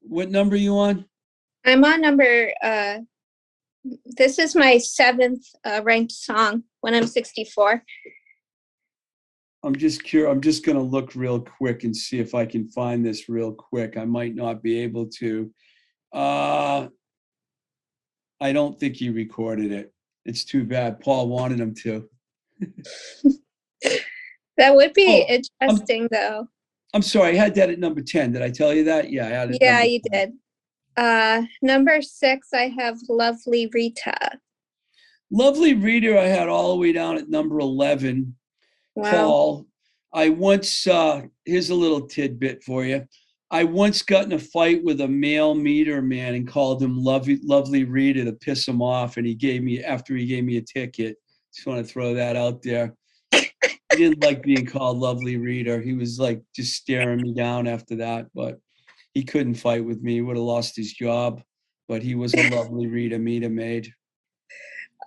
what 0.00 0.30
number 0.30 0.56
you 0.56 0.76
on? 0.76 1.04
I'm 1.64 1.84
on 1.84 2.00
number, 2.00 2.52
uh, 2.60 2.98
this 4.04 4.40
is 4.40 4.56
my 4.56 4.78
seventh 4.78 5.46
uh, 5.64 5.80
ranked 5.84 6.12
song 6.12 6.64
when 6.80 6.94
I'm 6.94 7.06
64. 7.06 7.82
I'm 9.64 9.76
just 9.76 10.02
curious. 10.02 10.30
I'm 10.30 10.40
just 10.40 10.64
going 10.64 10.76
to 10.76 10.82
look 10.82 11.14
real 11.14 11.40
quick 11.40 11.84
and 11.84 11.96
see 11.96 12.18
if 12.18 12.34
I 12.34 12.44
can 12.46 12.66
find 12.68 13.04
this 13.04 13.28
real 13.28 13.52
quick. 13.52 13.96
I 13.96 14.04
might 14.04 14.34
not 14.34 14.62
be 14.62 14.78
able 14.80 15.06
to. 15.18 15.50
Uh, 16.12 16.88
I 18.40 18.52
don't 18.52 18.78
think 18.80 18.96
he 18.96 19.10
recorded 19.10 19.70
it. 19.70 19.92
It's 20.24 20.44
too 20.44 20.64
bad. 20.64 21.00
Paul 21.00 21.28
wanted 21.28 21.60
him 21.60 21.74
to. 21.82 22.08
That 24.58 24.74
would 24.76 24.92
be 24.92 25.24
Oh, 25.28 25.40
interesting, 25.62 26.08
though. 26.12 26.46
I'm 26.92 27.00
sorry. 27.02 27.32
I 27.32 27.42
had 27.42 27.54
that 27.54 27.70
at 27.70 27.78
number 27.78 28.02
10. 28.02 28.32
Did 28.32 28.42
I 28.42 28.50
tell 28.50 28.74
you 28.74 28.84
that? 28.84 29.10
Yeah, 29.10 29.26
I 29.26 29.30
had 29.30 29.50
it. 29.50 29.58
Yeah, 29.62 29.82
you 29.82 29.98
10. 30.12 30.28
did. 30.28 30.32
Uh, 30.96 31.42
number 31.62 32.02
six, 32.02 32.48
I 32.52 32.68
have 32.78 32.98
Lovely 33.08 33.70
Rita. 33.72 34.14
Lovely 35.30 35.72
Rita, 35.72 36.20
I 36.20 36.24
had 36.24 36.48
all 36.50 36.72
the 36.72 36.76
way 36.76 36.92
down 36.92 37.16
at 37.16 37.30
number 37.30 37.58
11. 37.60 38.36
Wow. 38.94 39.10
Paul, 39.10 39.66
I 40.12 40.28
once, 40.28 40.86
uh, 40.86 41.22
here's 41.44 41.70
a 41.70 41.74
little 41.74 42.06
tidbit 42.06 42.62
for 42.62 42.84
you. 42.84 43.06
I 43.50 43.64
once 43.64 44.02
got 44.02 44.24
in 44.24 44.32
a 44.32 44.38
fight 44.38 44.82
with 44.82 45.02
a 45.02 45.08
male 45.08 45.54
meter 45.54 46.00
man 46.00 46.34
and 46.34 46.48
called 46.48 46.82
him 46.82 47.02
lovely, 47.02 47.38
lovely 47.42 47.84
Rita 47.84 48.24
to 48.24 48.32
piss 48.32 48.66
him 48.66 48.80
off. 48.80 49.18
And 49.18 49.26
he 49.26 49.34
gave 49.34 49.62
me, 49.62 49.82
after 49.84 50.16
he 50.16 50.26
gave 50.26 50.44
me 50.44 50.56
a 50.56 50.62
ticket, 50.62 51.16
just 51.54 51.66
want 51.66 51.86
to 51.86 51.92
throw 51.92 52.14
that 52.14 52.34
out 52.34 52.62
there. 52.62 52.94
He 53.30 53.98
didn't 53.98 54.24
like 54.24 54.42
being 54.42 54.64
called 54.64 54.98
lovely 54.98 55.36
Rita. 55.36 55.82
He 55.84 55.92
was 55.92 56.18
like 56.18 56.42
just 56.56 56.74
staring 56.74 57.20
me 57.20 57.34
down 57.34 57.66
after 57.66 57.96
that, 57.96 58.28
but 58.34 58.58
he 59.12 59.22
couldn't 59.22 59.54
fight 59.54 59.84
with 59.84 60.00
me. 60.00 60.14
He 60.14 60.20
would 60.22 60.36
have 60.36 60.44
lost 60.44 60.74
his 60.74 60.94
job, 60.94 61.42
but 61.88 62.02
he 62.02 62.14
was 62.14 62.32
a 62.32 62.48
lovely 62.48 62.86
Rita 62.86 63.18
meter 63.18 63.50
maid. 63.50 63.92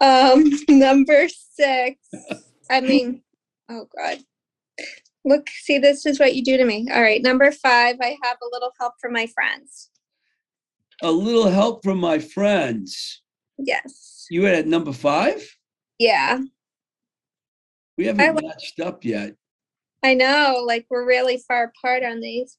Um, 0.01 0.51
number 0.67 1.29
six. 1.29 1.97
I 2.69 2.81
mean, 2.81 3.21
oh 3.69 3.87
God. 3.97 4.19
Look, 5.23 5.47
see, 5.49 5.79
this 5.79 6.05
is 6.05 6.19
what 6.19 6.35
you 6.35 6.43
do 6.43 6.57
to 6.57 6.65
me. 6.65 6.87
All 6.93 7.01
right, 7.01 7.21
number 7.21 7.51
five, 7.51 7.95
I 8.01 8.15
have 8.23 8.37
a 8.43 8.49
little 8.51 8.71
help 8.79 8.93
from 9.01 9.13
my 9.13 9.25
friends. 9.27 9.89
A 11.01 11.11
little 11.11 11.49
help 11.49 11.83
from 11.83 11.97
my 11.97 12.19
friends. 12.19 13.21
Yes. 13.57 14.27
You 14.29 14.43
had 14.43 14.55
at 14.55 14.67
number 14.67 14.93
five? 14.93 15.43
Yeah, 15.97 16.39
We 17.97 18.05
haven't 18.07 18.35
like- 18.35 18.45
matched 18.45 18.79
up 18.79 19.03
yet. 19.05 19.33
I 20.03 20.13
know. 20.13 20.61
Like, 20.65 20.85
we're 20.89 21.07
really 21.07 21.37
far 21.47 21.63
apart 21.75 22.03
on 22.03 22.19
these. 22.19 22.57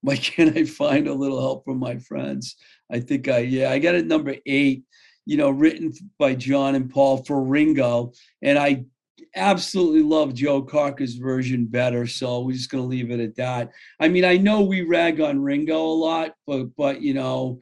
Why 0.00 0.16
can't 0.16 0.56
I 0.56 0.64
find 0.64 1.06
a 1.06 1.14
little 1.14 1.38
help 1.40 1.64
from 1.64 1.78
my 1.78 1.98
friends? 1.98 2.56
I 2.90 2.98
think 3.00 3.28
I, 3.28 3.38
yeah, 3.40 3.70
I 3.70 3.78
got 3.78 3.94
it 3.94 4.06
number 4.06 4.34
eight, 4.46 4.82
you 5.26 5.36
know, 5.36 5.50
written 5.50 5.92
by 6.18 6.34
John 6.34 6.74
and 6.74 6.90
Paul 6.90 7.18
for 7.18 7.42
Ringo. 7.42 8.12
And 8.42 8.58
I 8.58 8.86
absolutely 9.34 10.02
love 10.02 10.34
Joe 10.34 10.62
Cocker's 10.62 11.14
version 11.14 11.66
better. 11.66 12.06
So 12.06 12.40
we're 12.40 12.52
just 12.52 12.70
going 12.70 12.82
to 12.82 12.88
leave 12.88 13.10
it 13.10 13.20
at 13.20 13.36
that. 13.36 13.70
I 13.98 14.08
mean, 14.08 14.24
I 14.24 14.36
know 14.36 14.62
we 14.62 14.82
rag 14.82 15.20
on 15.20 15.40
Ringo 15.40 15.78
a 15.78 15.94
lot, 15.94 16.34
but, 16.46 16.74
but, 16.76 17.00
you 17.00 17.14
know, 17.14 17.60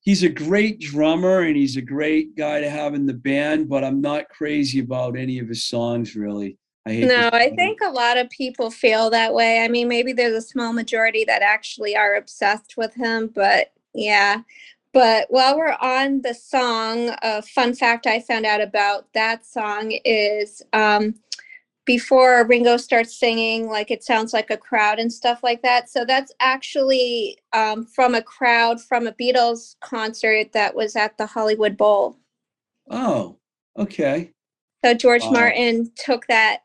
he's 0.00 0.22
a 0.22 0.28
great 0.28 0.80
drummer 0.80 1.40
and 1.40 1.56
he's 1.56 1.76
a 1.76 1.82
great 1.82 2.36
guy 2.36 2.60
to 2.60 2.70
have 2.70 2.94
in 2.94 3.06
the 3.06 3.14
band, 3.14 3.68
but 3.68 3.84
I'm 3.84 4.00
not 4.00 4.28
crazy 4.28 4.80
about 4.80 5.18
any 5.18 5.38
of 5.38 5.48
his 5.48 5.64
songs 5.64 6.14
really. 6.14 6.58
I 6.86 6.96
no, 6.96 7.30
I 7.32 7.54
think 7.56 7.80
a 7.80 7.90
lot 7.90 8.18
of 8.18 8.28
people 8.28 8.70
feel 8.70 9.08
that 9.08 9.32
way. 9.32 9.64
I 9.64 9.68
mean, 9.68 9.88
maybe 9.88 10.12
there's 10.12 10.36
a 10.36 10.46
small 10.46 10.74
majority 10.74 11.24
that 11.24 11.40
actually 11.40 11.96
are 11.96 12.16
obsessed 12.16 12.76
with 12.76 12.94
him, 12.94 13.30
but 13.34 13.68
yeah. 13.94 14.42
But 14.94 15.26
while 15.28 15.58
we're 15.58 15.76
on 15.80 16.22
the 16.22 16.32
song, 16.32 17.16
a 17.20 17.42
fun 17.42 17.74
fact 17.74 18.06
I 18.06 18.20
found 18.20 18.46
out 18.46 18.60
about 18.60 19.12
that 19.12 19.44
song 19.44 19.90
is 20.04 20.62
um, 20.72 21.16
before 21.84 22.46
Ringo 22.46 22.76
starts 22.76 23.18
singing, 23.18 23.68
like 23.68 23.90
it 23.90 24.04
sounds 24.04 24.32
like 24.32 24.50
a 24.50 24.56
crowd 24.56 25.00
and 25.00 25.12
stuff 25.12 25.42
like 25.42 25.62
that. 25.62 25.90
So 25.90 26.04
that's 26.04 26.32
actually 26.38 27.38
um, 27.52 27.84
from 27.84 28.14
a 28.14 28.22
crowd 28.22 28.80
from 28.80 29.08
a 29.08 29.12
Beatles 29.12 29.74
concert 29.80 30.52
that 30.52 30.76
was 30.76 30.94
at 30.94 31.18
the 31.18 31.26
Hollywood 31.26 31.76
Bowl. 31.76 32.16
Oh, 32.88 33.36
okay. 33.76 34.30
So 34.84 34.94
George 34.94 35.24
Martin 35.28 35.90
took 35.96 36.24
that 36.28 36.60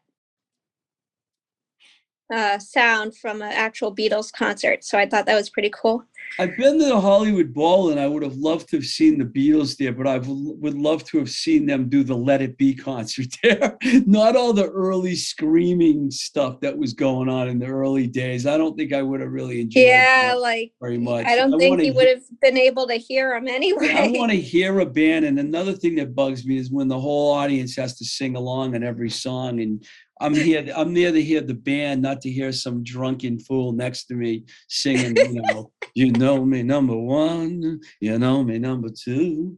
uh, 2.34 2.60
sound 2.60 3.18
from 3.18 3.42
an 3.42 3.52
actual 3.52 3.96
Beatles 3.96 4.32
concert. 4.32 4.84
So 4.84 4.98
I 4.98 5.08
thought 5.08 5.26
that 5.26 5.36
was 5.36 5.50
pretty 5.50 5.72
cool. 5.74 6.04
I've 6.38 6.56
been 6.58 6.78
to 6.80 6.86
the 6.86 7.02
Hollywood 7.02 7.54
Bowl 7.54 7.90
and 7.90 8.00
I 8.00 8.08
would 8.08 8.22
have 8.24 8.36
loved 8.36 8.70
to 8.70 8.78
have 8.78 8.86
seen 8.86 9.18
the 9.18 9.26
Beatles 9.26 9.76
there, 9.78 9.92
but 9.92 10.06
I 10.06 10.20
would 10.20 10.76
love 10.76 11.04
to 11.06 11.18
have 11.18 11.30
seen 11.30 11.66
them 11.66 11.90
do 11.90 12.04
the 12.04 12.16
Let 12.16 12.42
It 12.42 12.58
Be 12.58 12.76
concert 12.76 13.28
there. 13.44 13.78
Not 14.06 14.36
all 14.36 14.54
the 14.54 14.70
early 14.70 15.16
screaming 15.16 16.12
stuff 16.12 16.60
that 16.62 16.78
was 16.78 16.94
going 16.94 17.30
on 17.30 17.50
in 17.50 17.60
the 17.60 17.66
early 17.66 18.08
days. 18.08 18.46
I 18.46 18.58
don't 18.58 18.78
think 18.78 18.94
I 18.94 19.02
would 19.02 19.22
have 19.22 19.32
really 19.32 19.62
enjoyed 19.62 19.86
yeah, 19.86 20.36
like 20.38 20.74
very 20.80 20.98
much. 20.98 21.26
I 21.26 21.36
don't 21.36 21.54
I 21.56 21.58
think 21.58 21.84
you 21.84 21.94
would 21.94 22.08
have 22.08 22.24
been 22.42 22.58
able 22.58 22.88
to 22.88 22.96
hear 22.96 23.34
them 23.34 23.48
anyway. 23.48 23.94
I 23.94 24.12
want 24.12 24.32
to 24.32 24.40
hear 24.40 24.80
a 24.80 24.86
band. 24.86 25.26
And 25.26 25.40
another 25.40 25.74
thing 25.74 25.96
that 25.96 26.16
bugs 26.16 26.46
me 26.46 26.58
is 26.58 26.72
when 26.72 26.88
the 26.88 27.00
whole 27.00 27.34
audience 27.34 27.76
has 27.76 27.98
to 27.98 28.06
sing 28.06 28.36
along 28.36 28.76
on 28.76 28.84
every 28.84 29.10
song 29.10 29.62
and 29.62 29.84
I'm 30.22 30.36
here. 30.36 30.66
I'm 30.76 30.94
there 30.94 31.12
to 31.12 31.22
hear 31.22 31.42
the 31.42 31.54
band, 31.54 32.02
not 32.02 32.22
to 32.22 32.30
hear 32.30 32.52
some 32.52 32.84
drunken 32.84 33.40
fool 33.40 33.72
next 33.72 34.06
to 34.06 34.16
me 34.16 34.44
singing. 34.68 35.16
You 35.16 35.42
know, 35.42 35.72
you 35.94 36.12
know 36.12 36.44
me 36.44 36.62
number 36.62 36.98
one. 36.98 37.80
You 38.02 38.20
know 38.20 38.44
me 38.44 38.60
number 38.60 38.90
two. 38.90 39.58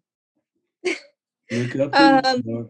Look 1.51 1.75
up. 1.77 1.95
Um, 1.95 2.69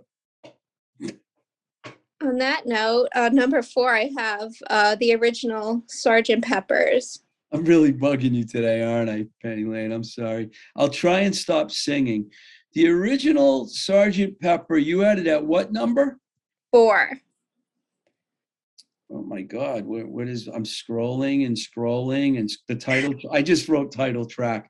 on 2.23 2.37
that 2.37 2.65
note, 2.65 3.09
uh, 3.15 3.29
number 3.29 3.61
four, 3.61 3.93
I 3.93 4.11
have 4.17 4.51
uh, 4.69 4.95
the 4.95 5.15
original 5.15 5.83
Sergeant 5.87 6.43
Pepper's. 6.43 7.23
I'm 7.51 7.65
really 7.65 7.91
bugging 7.91 8.33
you 8.33 8.45
today, 8.45 8.83
aren't 8.83 9.09
I, 9.09 9.25
Penny 9.41 9.65
Lane? 9.65 9.91
I'm 9.91 10.03
sorry. 10.03 10.51
I'll 10.77 10.89
try 10.89 11.21
and 11.21 11.35
stop 11.35 11.71
singing. 11.71 12.31
The 12.73 12.87
original 12.87 13.65
Sergeant 13.67 14.39
Pepper, 14.39 14.77
you 14.77 15.01
had 15.01 15.19
it 15.19 15.27
at 15.27 15.43
what 15.43 15.73
number? 15.73 16.19
Four 16.71 17.19
oh 19.11 19.23
my 19.23 19.41
god 19.41 19.85
what, 19.85 20.07
what 20.07 20.27
is 20.27 20.47
i'm 20.47 20.63
scrolling 20.63 21.45
and 21.45 21.55
scrolling 21.55 22.39
and 22.39 22.49
the 22.67 22.75
title 22.75 23.13
i 23.31 23.41
just 23.41 23.67
wrote 23.69 23.91
title 23.91 24.25
track. 24.25 24.69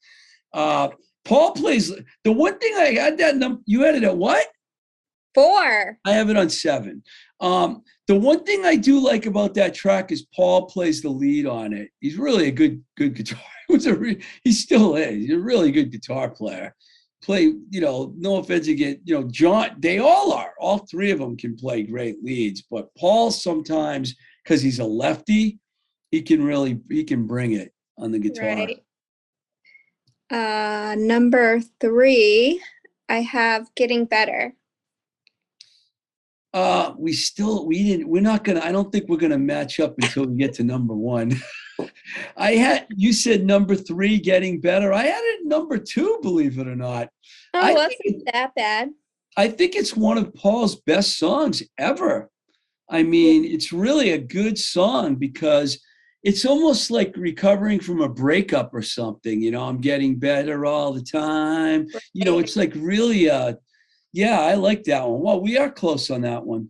Uh 0.54 0.90
paul 1.26 1.52
plays 1.54 1.94
the 2.24 2.32
one 2.32 2.58
thing 2.60 2.74
i 2.78 2.94
had 2.94 3.18
that 3.18 3.38
number 3.38 3.62
you 3.66 3.82
had 3.82 3.96
it 3.96 4.04
at 4.04 4.18
what? 4.18 4.48
Four. 5.34 5.98
I 6.04 6.12
have 6.12 6.30
it 6.30 6.36
on 6.36 6.50
seven. 6.50 7.04
Um 7.40 7.84
the 8.08 8.16
one 8.20 8.44
thing 8.44 8.66
i 8.66 8.76
do 8.76 9.00
like 9.00 9.26
about 9.26 9.54
that 9.54 9.74
track 9.74 10.12
is 10.12 10.28
paul 10.36 10.66
plays 10.66 11.02
the 11.02 11.10
lead 11.10 11.46
on 11.46 11.74
it. 11.74 11.90
He's 12.00 12.18
really 12.18 12.48
a 12.48 12.52
good 12.52 12.84
good 12.98 13.16
guitar 13.16 13.40
he 13.68 13.74
was 13.74 13.86
a 13.86 13.96
re- 13.96 14.22
he 14.44 14.52
still 14.52 14.96
is. 14.96 15.16
He's 15.16 15.34
a 15.34 15.40
really 15.40 15.72
good 15.72 15.92
guitar 15.92 16.30
player. 16.30 16.76
Play, 17.24 17.54
you 17.70 17.82
know, 17.82 18.14
no 18.18 18.38
offense 18.38 18.68
again, 18.68 19.00
you 19.04 19.14
know, 19.14 19.28
John, 19.30 19.76
they 19.78 20.00
all 20.00 20.34
are. 20.34 20.54
All 20.60 20.80
three 20.80 21.12
of 21.12 21.20
them 21.20 21.38
can 21.38 21.56
play 21.56 21.84
great 21.84 22.24
leads, 22.24 22.64
but 22.64 22.90
Paul 22.96 23.30
sometimes 23.30 24.16
because 24.44 24.62
he's 24.62 24.80
a 24.80 24.86
lefty, 24.86 25.60
he 26.12 26.22
can 26.22 26.44
really 26.44 26.80
he 26.90 27.04
can 27.04 27.26
bring 27.26 27.54
it 27.54 27.74
on 27.98 28.12
the 28.12 28.20
guitar. 28.20 28.46
Right. 28.46 28.84
Uh, 30.32 30.96
number 30.98 31.60
three, 31.80 32.62
I 33.10 33.22
have 33.22 33.74
getting 33.76 34.06
better. 34.06 34.54
Uh, 36.54 36.94
we 36.98 37.14
still 37.14 37.66
we 37.66 37.84
didn't. 37.84 38.10
We're 38.10 38.22
not 38.22 38.44
gonna. 38.44 38.62
I 38.62 38.72
don't 38.72 38.92
think 38.92 39.08
we're 39.08 39.18
gonna 39.18 39.38
match 39.38 39.80
up 39.80 39.96
until 40.00 40.26
we 40.26 40.38
get 40.38 40.54
to 40.56 40.64
number 40.64 40.94
one. 40.94 41.34
I 42.38 42.52
had 42.54 42.88
you 42.90 43.14
said 43.14 43.46
number 43.46 43.76
three, 43.76 44.20
getting 44.20 44.60
better. 44.60 44.94
I 44.94 45.04
had 45.04 45.22
it 45.24 45.46
number 45.46 45.78
two, 45.78 46.20
believe 46.22 46.60
it 46.60 46.68
or 46.68 46.76
not. 46.76 47.10
Oh, 47.54 47.60
I 47.60 47.74
wasn't 47.74 48.00
it, 48.02 48.24
that 48.34 48.54
bad. 48.56 48.90
I 49.38 49.48
think 49.48 49.76
it's 49.76 49.96
one 49.96 50.18
of 50.18 50.34
Paul's 50.34 50.76
best 50.76 51.18
songs 51.18 51.64
ever. 51.78 52.30
I 52.92 53.04
mean, 53.04 53.46
it's 53.46 53.72
really 53.72 54.12
a 54.12 54.18
good 54.18 54.60
song 54.60 55.16
because 55.16 55.80
it's 56.24 56.46
almost 56.46 56.92
like 56.92 57.16
recovering 57.16 57.80
from 57.80 58.02
a 58.02 58.10
breakup 58.10 58.74
or 58.74 58.82
something. 58.82 59.42
You 59.42 59.52
know, 59.52 59.64
I'm 59.64 59.80
getting 59.80 60.20
better 60.20 60.66
all 60.66 60.92
the 60.92 61.02
time. 61.02 61.88
You 62.14 62.26
know, 62.26 62.40
it's 62.40 62.58
like 62.58 62.74
really, 62.76 63.30
uh, 63.30 63.54
yeah, 64.12 64.42
I 64.42 64.56
like 64.56 64.84
that 64.84 65.08
one. 65.08 65.22
Well, 65.22 65.42
we 65.42 65.58
are 65.58 65.72
close 65.72 66.12
on 66.12 66.22
that 66.22 66.46
one. 66.46 66.70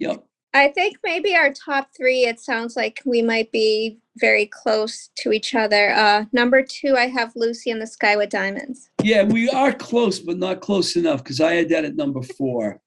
Yep. 0.00 0.24
I 0.52 0.68
think 0.68 0.96
maybe 1.04 1.36
our 1.36 1.52
top 1.52 1.90
three, 1.96 2.26
it 2.26 2.40
sounds 2.40 2.74
like 2.74 3.00
we 3.06 3.22
might 3.22 3.52
be 3.52 4.00
very 4.18 4.46
close 4.46 5.10
to 5.18 5.30
each 5.30 5.54
other. 5.54 5.92
Uh, 5.92 6.24
number 6.32 6.64
two, 6.64 6.96
I 6.96 7.06
have 7.06 7.30
Lucy 7.36 7.70
in 7.70 7.78
the 7.78 7.86
Sky 7.86 8.16
with 8.16 8.30
Diamonds. 8.30 8.90
Yeah, 9.04 9.22
we 9.22 9.48
are 9.50 9.72
close, 9.72 10.18
but 10.18 10.36
not 10.36 10.60
close 10.60 10.96
enough 10.96 11.22
because 11.22 11.40
I 11.40 11.54
had 11.54 11.68
that 11.68 11.84
at 11.84 11.94
number 11.94 12.22
four, 12.22 12.80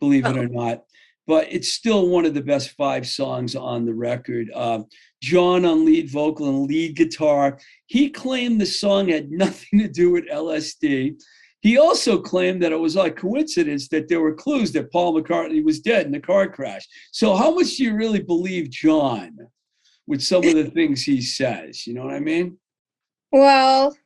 believe 0.00 0.24
it 0.24 0.38
oh. 0.38 0.40
or 0.40 0.48
not 0.48 0.84
but 1.30 1.46
it's 1.48 1.74
still 1.74 2.08
one 2.08 2.26
of 2.26 2.34
the 2.34 2.42
best 2.42 2.70
five 2.70 3.06
songs 3.06 3.54
on 3.54 3.84
the 3.84 3.94
record. 3.94 4.50
Uh, 4.52 4.80
John 5.22 5.64
on 5.64 5.84
lead 5.84 6.10
vocal 6.10 6.48
and 6.48 6.66
lead 6.66 6.96
guitar. 6.96 7.56
He 7.86 8.10
claimed 8.10 8.60
the 8.60 8.66
song 8.66 9.10
had 9.10 9.30
nothing 9.30 9.78
to 9.78 9.86
do 9.86 10.10
with 10.10 10.28
LSD. 10.28 11.14
He 11.60 11.78
also 11.78 12.20
claimed 12.20 12.60
that 12.64 12.72
it 12.72 12.80
was 12.80 12.96
a 12.96 13.12
coincidence 13.12 13.86
that 13.90 14.08
there 14.08 14.20
were 14.20 14.34
clues 14.34 14.72
that 14.72 14.90
Paul 14.90 15.14
McCartney 15.14 15.64
was 15.64 15.78
dead 15.78 16.04
in 16.04 16.10
the 16.10 16.18
car 16.18 16.48
crash. 16.48 16.84
So, 17.12 17.36
how 17.36 17.54
much 17.54 17.76
do 17.76 17.84
you 17.84 17.94
really 17.94 18.22
believe 18.22 18.68
John 18.68 19.38
with 20.08 20.20
some 20.20 20.44
of 20.44 20.54
the 20.56 20.64
things 20.74 21.04
he 21.04 21.22
says? 21.22 21.86
You 21.86 21.94
know 21.94 22.02
what 22.02 22.14
I 22.14 22.18
mean? 22.18 22.58
Well, 23.30 23.96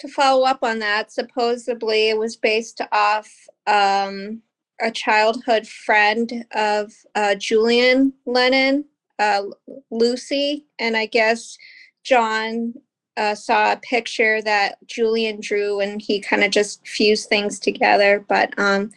to 0.00 0.08
follow 0.08 0.44
up 0.44 0.58
on 0.62 0.80
that, 0.80 1.12
supposedly 1.12 2.10
it 2.10 2.18
was 2.18 2.36
based 2.36 2.82
off 2.92 3.30
um, 3.66 4.42
a 4.80 4.90
childhood 4.90 5.66
friend 5.66 6.44
of 6.54 6.92
uh, 7.14 7.34
Julian 7.36 8.12
Lennon, 8.26 8.84
uh, 9.18 9.42
Lucy, 9.90 10.66
and 10.78 10.96
I 10.96 11.06
guess 11.06 11.56
John 12.02 12.74
uh, 13.16 13.34
saw 13.34 13.72
a 13.72 13.76
picture 13.76 14.42
that 14.42 14.76
Julian 14.86 15.40
drew, 15.40 15.80
and 15.80 16.00
he 16.02 16.20
kind 16.20 16.42
of 16.42 16.50
just 16.50 16.86
fused 16.86 17.28
things 17.28 17.58
together. 17.58 18.24
But 18.28 18.52
um, 18.58 18.90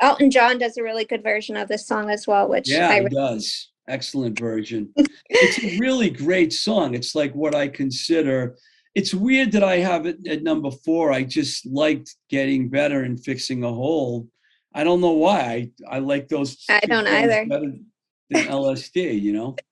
Elton 0.00 0.30
John 0.30 0.58
does 0.58 0.76
a 0.76 0.82
really 0.82 1.04
good 1.04 1.22
version 1.22 1.56
of 1.56 1.68
this 1.68 1.86
song 1.86 2.10
as 2.10 2.26
well, 2.26 2.48
which 2.48 2.70
yeah, 2.70 2.88
I 2.88 3.02
he 3.02 3.08
does. 3.08 3.70
Excellent 3.88 4.38
version. 4.38 4.90
it's 5.28 5.62
a 5.62 5.78
really 5.78 6.08
great 6.10 6.52
song. 6.52 6.94
It's 6.94 7.14
like 7.14 7.34
what 7.34 7.54
I 7.54 7.68
consider. 7.68 8.56
It's 8.94 9.12
weird 9.12 9.52
that 9.52 9.64
I 9.64 9.78
have 9.78 10.06
it 10.06 10.26
at 10.26 10.42
number 10.42 10.70
four. 10.70 11.12
I 11.12 11.24
just 11.24 11.66
liked 11.66 12.14
getting 12.30 12.68
better 12.68 13.02
and 13.02 13.22
fixing 13.22 13.64
a 13.64 13.72
hole 13.72 14.28
I 14.74 14.84
don't 14.84 15.00
know 15.00 15.12
why. 15.12 15.70
I, 15.88 15.96
I 15.96 15.98
like 16.00 16.28
those. 16.28 16.64
I 16.68 16.80
don't 16.80 17.06
either. 17.06 17.46
Better 17.46 17.72
than 18.30 18.44
LSD, 18.46 19.20
you 19.20 19.32
know? 19.32 19.56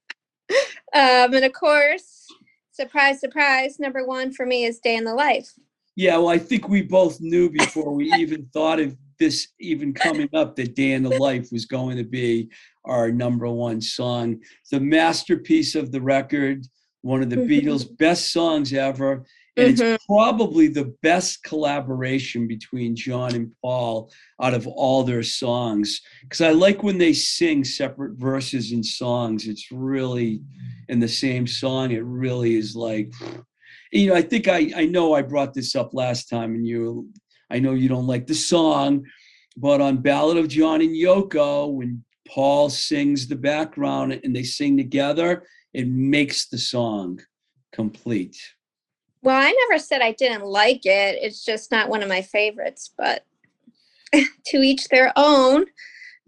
Um, 0.94 1.32
and 1.32 1.46
of 1.46 1.54
course, 1.54 2.26
surprise, 2.70 3.18
surprise, 3.18 3.78
number 3.78 4.04
one 4.06 4.30
for 4.30 4.44
me 4.44 4.66
is 4.66 4.78
Day 4.78 4.96
in 4.96 5.04
the 5.04 5.14
Life. 5.14 5.50
Yeah, 5.96 6.18
well, 6.18 6.28
I 6.28 6.36
think 6.36 6.68
we 6.68 6.82
both 6.82 7.18
knew 7.18 7.48
before 7.48 7.94
we 7.94 8.12
even 8.18 8.46
thought 8.52 8.78
of 8.78 8.94
this 9.18 9.48
even 9.58 9.94
coming 9.94 10.28
up 10.34 10.54
that 10.56 10.74
Day 10.74 10.92
in 10.92 11.02
the 11.02 11.18
Life 11.18 11.50
was 11.50 11.64
going 11.64 11.96
to 11.96 12.04
be 12.04 12.50
our 12.84 13.10
number 13.10 13.48
one 13.48 13.80
song. 13.80 14.40
The 14.70 14.80
masterpiece 14.80 15.74
of 15.74 15.92
the 15.92 16.00
record, 16.02 16.66
one 17.02 17.22
of 17.22 17.30
the 17.30 17.36
mm-hmm. 17.36 17.68
Beatles' 17.68 17.96
best 17.96 18.32
songs 18.32 18.74
ever. 18.74 19.24
And 19.56 19.76
mm-hmm. 19.76 19.94
it's 19.94 20.06
probably 20.06 20.68
the 20.68 20.94
best 21.02 21.42
collaboration 21.44 22.46
between 22.46 22.96
John 22.96 23.34
and 23.34 23.52
Paul 23.60 24.10
out 24.40 24.54
of 24.54 24.66
all 24.66 25.04
their 25.04 25.22
songs. 25.22 26.00
Because 26.22 26.40
I 26.40 26.52
like 26.52 26.82
when 26.82 26.96
they 26.96 27.12
sing 27.12 27.62
separate 27.62 28.18
verses 28.18 28.72
in 28.72 28.82
songs. 28.82 29.46
It's 29.46 29.70
really 29.70 30.40
in 30.88 31.00
the 31.00 31.08
same 31.08 31.46
song. 31.46 31.90
It 31.90 32.04
really 32.04 32.56
is 32.56 32.74
like, 32.74 33.12
you 33.92 34.08
know, 34.08 34.14
I 34.14 34.22
think 34.22 34.48
I, 34.48 34.72
I 34.74 34.86
know 34.86 35.12
I 35.12 35.20
brought 35.20 35.52
this 35.52 35.76
up 35.76 35.92
last 35.92 36.30
time, 36.30 36.54
and 36.54 36.66
you, 36.66 37.10
I 37.50 37.58
know 37.58 37.74
you 37.74 37.90
don't 37.90 38.06
like 38.06 38.26
the 38.26 38.34
song, 38.34 39.04
but 39.58 39.82
on 39.82 39.98
Ballad 39.98 40.38
of 40.38 40.48
John 40.48 40.80
and 40.80 40.96
Yoko, 40.96 41.70
when 41.70 42.02
Paul 42.26 42.70
sings 42.70 43.28
the 43.28 43.36
background 43.36 44.18
and 44.24 44.34
they 44.34 44.44
sing 44.44 44.78
together, 44.78 45.44
it 45.74 45.88
makes 45.88 46.48
the 46.48 46.56
song 46.56 47.20
complete. 47.72 48.38
Well, 49.22 49.40
I 49.40 49.54
never 49.68 49.78
said 49.78 50.02
I 50.02 50.12
didn't 50.12 50.44
like 50.44 50.84
it. 50.84 51.18
It's 51.22 51.44
just 51.44 51.70
not 51.70 51.88
one 51.88 52.02
of 52.02 52.08
my 52.08 52.22
favorites, 52.22 52.92
but 52.96 53.24
to 54.12 54.56
each 54.58 54.88
their 54.88 55.12
own. 55.16 55.66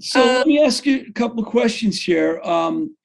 So 0.00 0.20
Um, 0.20 0.26
let 0.28 0.46
me 0.46 0.62
ask 0.64 0.87
you 0.87 1.04
a 1.09 1.12
couple 1.12 1.42
of 1.42 1.48
questions 1.48 2.02
here. 2.02 2.40
Um, 2.42 2.96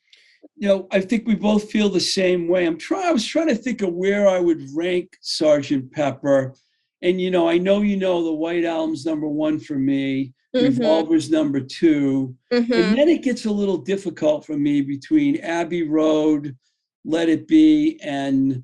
you 0.56 0.68
know, 0.68 0.88
I 0.92 1.00
think 1.00 1.26
we 1.28 1.36
both 1.36 1.72
feel 1.72 1.90
the 1.90 2.00
same 2.00 2.48
way. 2.48 2.66
I'm 2.66 2.78
trying. 2.78 3.08
I 3.08 3.12
was 3.12 3.26
trying 3.26 3.48
to 3.48 3.56
think 3.56 3.82
of 3.82 3.94
where 3.94 4.28
I 4.28 4.40
would 4.40 4.68
rank 4.76 5.18
Sergeant 5.22 5.92
Pepper, 5.92 6.54
and 7.02 7.20
you 7.22 7.32
know, 7.32 7.48
I 7.48 7.58
know 7.58 7.82
you 7.82 7.96
know 7.96 8.24
the 8.24 8.34
White 8.34 8.66
Album's 8.66 9.06
number 9.06 9.28
one 9.28 9.60
for 9.60 9.76
me. 9.76 10.34
Mhm, 10.56 10.80
Revolver's 10.80 11.30
number 11.30 11.60
two, 11.62 12.36
mhm. 12.52 12.72
and 12.72 12.98
then 12.98 13.08
it 13.08 13.22
gets 13.22 13.46
a 13.46 13.52
little 13.52 13.78
difficult 13.78 14.46
for 14.46 14.58
me 14.58 14.82
between 14.82 15.38
Abbey 15.42 15.84
Road, 15.84 16.58
Let 17.06 17.30
It 17.30 17.48
Be, 17.48 18.00
and 18.04 18.64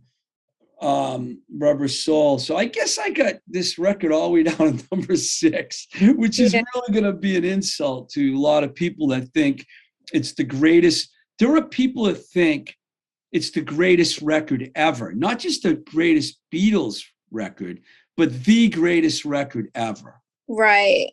um, 0.81 1.41
Rubber 1.57 1.87
Soul. 1.87 2.37
So 2.39 2.57
I 2.57 2.65
guess 2.65 2.97
I 2.97 3.09
got 3.09 3.35
this 3.47 3.77
record 3.77 4.11
all 4.11 4.25
the 4.27 4.33
way 4.33 4.43
down 4.51 4.77
to 4.77 4.85
number 4.91 5.15
six, 5.15 5.87
which 6.01 6.39
is 6.39 6.53
Yeah. 6.53 6.63
really 6.75 6.99
going 6.99 7.11
to 7.13 7.17
be 7.17 7.37
an 7.37 7.45
insult 7.45 8.09
to 8.11 8.33
a 8.35 8.39
lot 8.39 8.63
of 8.63 8.75
people 8.75 9.07
that 9.09 9.29
think 9.33 9.65
it's 10.13 10.33
the 10.33 10.43
greatest. 10.43 11.09
There 11.39 11.55
are 11.55 11.61
people 11.61 12.03
that 12.05 12.15
think 12.15 12.75
it's 13.31 13.51
the 13.51 13.61
greatest 13.61 14.21
record 14.21 14.71
ever, 14.75 15.13
not 15.13 15.39
just 15.39 15.63
the 15.63 15.73
greatest 15.75 16.39
Beatles 16.53 17.03
record, 17.31 17.81
but 18.15 18.43
the 18.45 18.69
greatest 18.69 19.25
record 19.25 19.69
ever. 19.75 20.21
Right. 20.47 21.11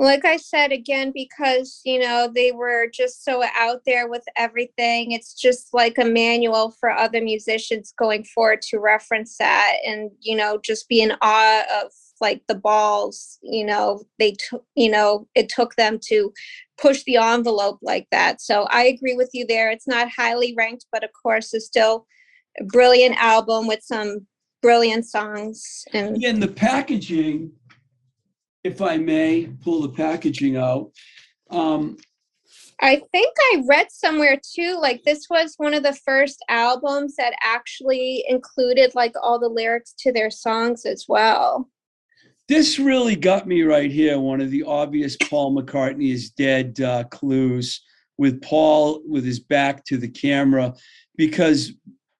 Like 0.00 0.24
I 0.24 0.36
said 0.36 0.70
again, 0.70 1.10
because 1.12 1.80
you 1.84 1.98
know 1.98 2.30
they 2.32 2.52
were 2.52 2.88
just 2.92 3.24
so 3.24 3.42
out 3.56 3.80
there 3.84 4.08
with 4.08 4.22
everything. 4.36 5.10
It's 5.12 5.34
just 5.34 5.68
like 5.72 5.98
a 5.98 6.04
manual 6.04 6.70
for 6.78 6.90
other 6.90 7.20
musicians 7.20 7.92
going 7.98 8.24
forward 8.24 8.62
to 8.62 8.78
reference 8.78 9.36
that, 9.38 9.76
and 9.84 10.10
you 10.20 10.36
know, 10.36 10.60
just 10.64 10.88
be 10.88 11.00
in 11.00 11.12
awe 11.20 11.62
of 11.82 11.90
like 12.20 12.42
the 12.46 12.54
balls. 12.54 13.38
You 13.42 13.66
know, 13.66 14.04
they 14.18 14.36
took. 14.48 14.64
You 14.76 14.90
know, 14.90 15.26
it 15.34 15.48
took 15.48 15.74
them 15.74 15.98
to 16.04 16.32
push 16.80 17.02
the 17.04 17.16
envelope 17.16 17.80
like 17.82 18.06
that. 18.12 18.40
So 18.40 18.66
I 18.70 18.84
agree 18.84 19.14
with 19.14 19.30
you 19.34 19.46
there. 19.46 19.70
It's 19.70 19.88
not 19.88 20.08
highly 20.16 20.54
ranked, 20.56 20.86
but 20.92 21.02
of 21.02 21.10
course, 21.20 21.52
it's 21.52 21.66
still 21.66 22.06
a 22.60 22.64
brilliant 22.64 23.16
album 23.16 23.66
with 23.66 23.82
some 23.82 24.26
brilliant 24.62 25.06
songs. 25.06 25.84
And 25.92 26.16
Again, 26.16 26.40
the 26.40 26.48
packaging, 26.48 27.52
if 28.64 28.80
I 28.82 28.96
may 28.96 29.48
pull 29.62 29.82
the 29.82 29.90
packaging 29.90 30.56
out, 30.56 30.90
um, 31.50 31.96
I 32.80 33.02
think 33.10 33.34
I 33.52 33.64
read 33.66 33.90
somewhere 33.90 34.38
too, 34.54 34.78
like 34.80 35.02
this 35.02 35.26
was 35.28 35.54
one 35.56 35.74
of 35.74 35.82
the 35.82 35.94
first 35.94 36.44
albums 36.48 37.16
that 37.16 37.34
actually 37.42 38.24
included 38.28 38.94
like 38.94 39.14
all 39.20 39.38
the 39.38 39.48
lyrics 39.48 39.94
to 40.00 40.12
their 40.12 40.30
songs 40.30 40.84
as 40.84 41.06
well. 41.08 41.68
this 42.48 42.78
really 42.78 43.16
got 43.16 43.46
me 43.46 43.62
right 43.62 43.90
here. 43.90 44.18
One 44.18 44.40
of 44.40 44.50
the 44.50 44.62
obvious 44.62 45.16
Paul 45.16 45.54
McCartney 45.54 46.12
is 46.12 46.30
dead 46.30 46.80
uh, 46.80 47.04
clues 47.04 47.82
with 48.16 48.40
Paul 48.42 49.02
with 49.06 49.24
his 49.24 49.40
back 49.40 49.84
to 49.86 49.96
the 49.96 50.08
camera 50.08 50.74
because 51.16 51.72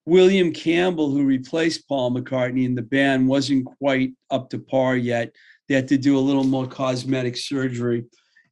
William 0.05 0.51
Campbell, 0.51 1.11
who 1.11 1.23
replaced 1.23 1.87
Paul 1.87 2.11
McCartney 2.11 2.65
in 2.65 2.75
the 2.75 2.81
band, 2.81 3.27
wasn't 3.27 3.65
quite 3.65 4.11
up 4.29 4.49
to 4.49 4.59
par 4.59 4.97
yet. 4.97 5.31
They 5.69 5.75
had 5.75 5.87
to 5.89 5.97
do 5.97 6.17
a 6.17 6.19
little 6.19 6.43
more 6.43 6.67
cosmetic 6.67 7.37
surgery. 7.37 8.05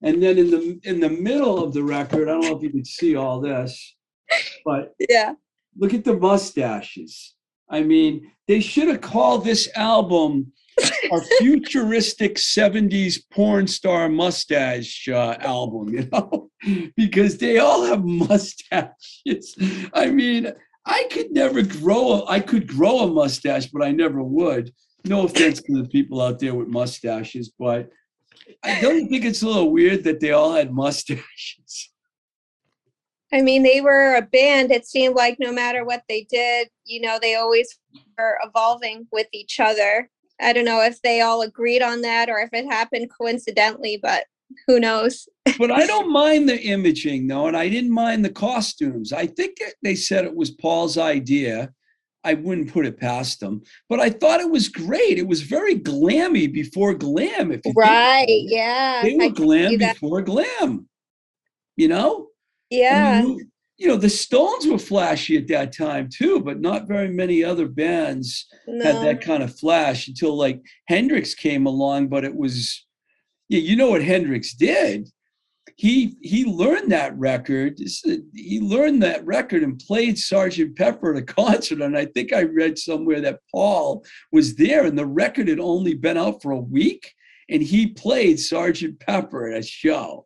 And 0.04 0.22
then 0.22 0.38
in 0.38 0.52
the 0.52 0.80
in 0.84 1.00
the 1.00 1.10
middle 1.10 1.62
of 1.64 1.74
the 1.74 1.82
record, 1.84 2.30
I 2.30 2.34
don't 2.34 2.42
know 2.42 2.56
if 2.56 2.62
you 2.62 2.70
can 2.70 2.86
see 2.86 3.16
all 3.16 3.42
this, 3.42 3.96
but 4.64 4.94
Yeah. 5.10 5.34
look 5.76 5.96
at 5.96 6.04
the 6.04 6.16
mustaches. 6.16 7.34
I 7.70 7.82
mean, 7.82 8.32
they 8.48 8.60
should 8.60 8.88
have 8.88 9.02
called 9.02 9.44
this 9.44 9.68
album 9.76 10.54
a 11.12 11.20
futuristic 11.40 12.36
70s 12.36 13.20
porn 13.32 13.66
star 13.66 14.08
mustache 14.08 15.08
uh, 15.08 15.36
album, 15.40 15.90
you 15.90 16.08
know, 16.12 16.52
because 16.96 17.40
they 17.40 17.58
all 17.58 17.84
have 17.84 18.06
mustaches. 18.06 19.58
I 19.94 20.12
mean, 20.12 20.54
I 20.86 21.08
could 21.12 21.32
never 21.32 21.64
grow 21.64 22.12
a, 22.12 22.26
I 22.28 22.40
could 22.40 22.68
grow 22.68 23.00
a 23.00 23.08
mustache, 23.08 23.66
but 23.74 23.82
I 23.82 23.92
never 23.92 24.22
would. 24.22 24.72
No 25.08 25.26
offense 25.26 25.62
to 25.62 25.82
the 25.82 25.88
people 25.88 26.22
out 26.22 26.40
there 26.40 26.56
with 26.56 26.68
mustaches, 26.68 27.52
but 27.58 27.90
I 28.64 28.80
don't 28.82 29.10
think 29.10 29.26
it's 29.26 29.42
a 29.42 29.48
little 29.48 29.72
weird 29.72 30.04
that 30.04 30.20
they 30.20 30.32
all 30.32 30.54
had 30.54 30.74
mustaches. 30.74 31.92
I 33.34 33.42
mean, 33.42 33.64
they 33.64 33.82
were 33.82 34.16
a 34.16 34.22
band. 34.22 34.72
It 34.72 34.88
seemed 34.88 35.16
like 35.16 35.38
no 35.40 35.52
matter 35.52 35.84
what 35.84 36.04
they 36.08 36.26
did, 36.30 36.70
you 36.86 37.02
know, 37.02 37.20
they 37.22 37.36
always 37.36 37.68
were 38.18 38.38
evolving 38.44 39.08
with 39.12 39.28
each 39.34 39.60
other. 39.60 40.10
I 40.40 40.54
don't 40.54 40.66
know 40.66 40.82
if 40.82 41.02
they 41.02 41.22
all 41.22 41.42
agreed 41.42 41.82
on 41.82 42.02
that 42.02 42.30
or 42.30 42.40
if 42.40 42.50
it 42.54 42.66
happened 42.66 43.10
coincidentally, 43.20 44.00
but 44.02 44.26
who 44.66 44.80
knows? 44.80 45.28
but 45.58 45.72
I 45.72 45.86
don't 45.86 46.12
mind 46.12 46.48
the 46.48 46.62
imaging 46.62 47.28
though, 47.28 47.48
and 47.48 47.58
I 47.58 47.68
didn't 47.70 47.92
mind 47.92 48.24
the 48.24 48.30
costumes. 48.30 49.12
I 49.12 49.28
think 49.28 49.58
they 49.84 49.96
said 49.96 50.26
it 50.26 50.36
was 50.36 50.52
Paul's 50.52 50.98
idea. 50.98 51.74
I 52.28 52.34
wouldn't 52.34 52.74
put 52.74 52.86
it 52.86 53.00
past 53.00 53.40
them, 53.40 53.62
but 53.88 54.02
I 54.02 54.10
thought 54.10 54.42
it 54.42 54.52
was 54.52 54.68
great. 54.68 55.18
It 55.18 55.26
was 55.28 55.42
very 55.44 55.76
glammy 55.80 56.52
before 56.52 56.94
glam. 56.94 57.54
If 57.54 57.62
Right. 57.74 58.26
Yeah. 58.28 59.02
they 59.02 59.16
were 59.16 59.30
glam 59.30 59.78
before 59.78 60.22
glam. 60.22 60.90
You 61.78 61.88
know, 61.88 62.28
I 62.72 62.76
Yeah. 62.76 63.22
mean, 63.24 63.50
you 63.78 63.88
know, 63.88 63.96
the 63.96 64.10
Stones 64.10 64.68
were 64.68 64.78
flashy 64.78 65.38
at 65.38 65.48
that 65.48 65.72
time 65.72 66.10
too, 66.12 66.42
but 66.42 66.60
not 66.60 66.86
very 66.88 67.08
many 67.10 67.46
other 67.46 67.68
bands 67.70 68.46
had 68.84 69.02
that 69.04 69.22
kind 69.22 69.42
of 69.42 69.58
flash 69.58 70.10
until 70.10 70.36
like 70.36 70.62
Hendrix 70.90 71.34
came 71.34 71.66
along, 71.66 72.08
but 72.10 72.26
it 72.26 72.36
was 72.36 72.84
yeah, 73.50 73.62
you 73.62 73.78
know 73.78 73.92
what 73.92 74.04
Hendrix 74.04 74.54
did? 74.54 75.08
He 75.78 76.18
he 76.22 76.44
learned 76.44 76.92
that 76.92 77.18
record. 77.18 77.80
He 78.34 78.60
learned 78.60 79.04
that 79.04 79.24
record 79.26 79.62
and 79.62 79.78
played 79.80 80.18
Sergeant 80.18 80.76
Pepper 80.76 81.14
at 81.16 81.22
a 81.22 81.26
concert. 81.34 81.82
And 81.82 81.96
I 81.96 82.06
think 82.06 82.34
I 82.34 82.44
read 82.44 82.78
somewhere 82.80 83.22
that 83.22 83.42
Paul 83.52 84.04
was 84.32 84.56
there, 84.56 84.86
and 84.86 84.98
the 84.98 85.06
record 85.06 85.48
had 85.48 85.60
only 85.60 85.94
been 85.94 86.18
out 86.18 86.42
for 86.42 86.52
a 86.52 86.60
week, 86.60 87.14
and 87.50 87.62
he 87.62 87.88
played 87.88 88.40
Sergeant 88.40 89.00
Pepper 89.00 89.52
at 89.52 89.60
a 89.60 89.64
show. 89.64 90.26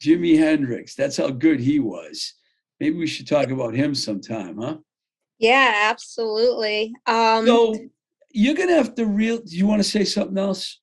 Jimi 0.00 0.38
Hendrix. 0.38 0.94
That's 0.94 1.16
how 1.16 1.30
good 1.30 1.60
he 1.60 1.80
was. 1.80 2.34
Maybe 2.78 2.96
we 2.96 3.06
should 3.06 3.26
talk 3.26 3.50
about 3.50 3.74
him 3.74 3.94
sometime, 3.94 4.58
huh? 4.58 4.76
Yeah, 5.38 5.88
absolutely. 5.90 6.92
Um, 7.06 7.46
So 7.46 7.74
you're 8.30 8.54
gonna 8.54 8.74
have 8.74 8.94
to 8.94 9.06
real. 9.06 9.38
Do 9.38 9.56
you 9.56 9.66
want 9.66 9.82
to 9.82 9.88
say 9.88 10.04
something 10.04 10.38
else? 10.38 10.80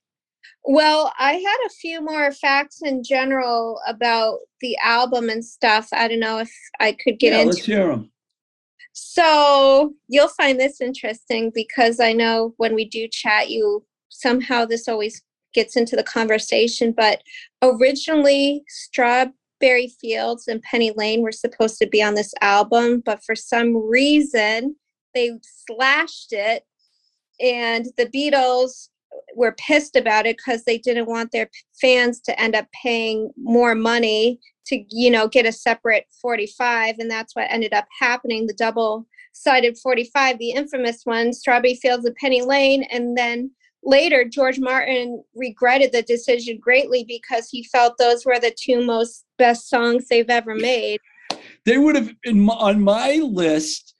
Well, 0.63 1.12
I 1.17 1.34
had 1.34 1.58
a 1.65 1.69
few 1.69 2.02
more 2.02 2.32
facts 2.32 2.82
in 2.84 3.04
general 3.04 3.80
about 3.88 4.39
the 4.62 4.78
album 4.78 5.30
and 5.30 5.43
stuff. 5.43 5.89
I 5.91 6.08
don't 6.08 6.19
know 6.19 6.39
if 6.39 6.52
I 6.80 6.91
could 6.91 7.19
get 7.19 7.34
yeah, 7.34 7.39
into. 7.39 7.54
let's 7.54 7.65
hear 7.65 7.91
him. 7.91 8.12
So 8.93 9.93
you'll 10.08 10.28
find 10.28 10.60
this 10.60 10.82
interesting 10.82 11.52
because 11.54 12.00
I 12.00 12.13
know 12.13 12.54
when 12.58 12.76
we 12.76 12.86
do 12.86 13.08
chat, 13.08 13.50
you 13.50 13.86
somehow 14.10 14.65
this 14.65 14.88
always 14.88 15.24
gets 15.54 15.76
into 15.76 15.95
the 15.95 16.04
conversation. 16.04 16.93
But 16.95 17.21
originally, 17.63 18.63
Strawberry 18.67 19.93
Fields 20.00 20.47
and 20.47 20.62
Penny 20.62 20.91
Lane 20.95 21.21
were 21.21 21.32
supposed 21.32 21.78
to 21.80 21.88
be 21.88 22.04
on 22.04 22.15
this 22.15 22.34
album, 22.41 23.02
but 23.06 23.24
for 23.24 23.36
some 23.36 23.76
reason, 23.76 24.76
they 25.15 25.32
slashed 25.65 26.34
it. 26.34 26.63
And 27.39 27.88
the 27.97 28.06
Beatles 28.06 28.89
were 29.36 29.54
pissed 29.54 29.95
about 29.95 30.26
it 30.26 30.38
because 30.38 30.63
they 30.63 30.78
didn't 30.78 31.08
want 31.08 31.32
their 31.32 31.50
fans 31.80 32.19
to 32.21 32.39
end 32.39 32.56
up 32.56 32.67
paying 32.84 33.32
more 33.38 33.76
money 33.76 34.39
to 34.67 34.84
you 34.89 35.10
know 35.10 35.28
get 35.28 35.45
a 35.45 35.52
separate 35.52 36.06
45 36.21 36.95
and 37.00 37.10
that's 37.10 37.36
what 37.36 37.47
ended 37.50 37.74
up 37.74 37.88
happening 38.00 38.47
the 38.47 38.54
double 38.54 39.08
sided 39.34 39.78
45 39.78 40.38
the 40.38 40.52
infamous 40.52 41.02
one 41.04 41.34
strawberry 41.34 41.76
fields 41.76 42.06
of 42.06 42.15
penny 42.15 42.41
lane 42.41 42.84
and 42.91 43.17
then 43.17 43.52
later 43.84 44.24
george 44.24 44.60
martin 44.60 45.24
regretted 45.36 45.91
the 45.91 46.04
decision 46.04 46.60
greatly 46.62 47.04
because 47.08 47.50
he 47.50 47.63
felt 47.63 47.97
those 47.97 48.26
were 48.26 48.39
the 48.39 48.56
two 48.58 48.86
most 48.86 49.26
best 49.38 49.69
songs 49.69 50.08
they've 50.08 50.30
ever 50.30 50.54
made 50.54 51.00
They 51.65 51.78
would 51.78 51.95
have 51.95 52.13
in 52.24 52.41
my, 52.41 52.54
on 52.54 52.84
my 52.84 53.15
list. 53.24 53.90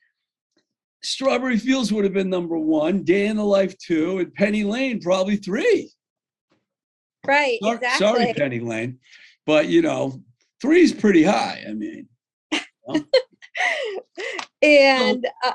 Strawberry 1.04 1.58
Fields 1.58 1.92
would 1.92 2.04
have 2.04 2.14
been 2.14 2.30
number 2.30 2.58
one, 2.58 3.04
Day 3.04 3.28
in 3.28 3.38
the 3.38 3.44
Life 3.44 3.78
two, 3.78 4.20
and 4.20 4.34
Penny 4.34 4.64
Lane 4.64 5.00
probably 5.00 5.36
three. 5.36 5.92
right 7.26 7.58
Sor- 7.62 7.76
exactly 7.76 8.06
Sorry, 8.08 8.34
Penny 8.34 8.60
Lane, 8.60 9.00
but 9.46 9.68
you 9.68 9.82
know, 9.82 10.22
three 10.62 10.82
is 10.82 10.94
pretty 10.94 11.24
high. 11.24 11.64
I 11.68 11.74
mean, 11.74 12.08
and 14.62 15.28
uh. 15.44 15.54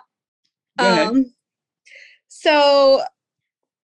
Um, 0.79 1.33
so 2.29 3.03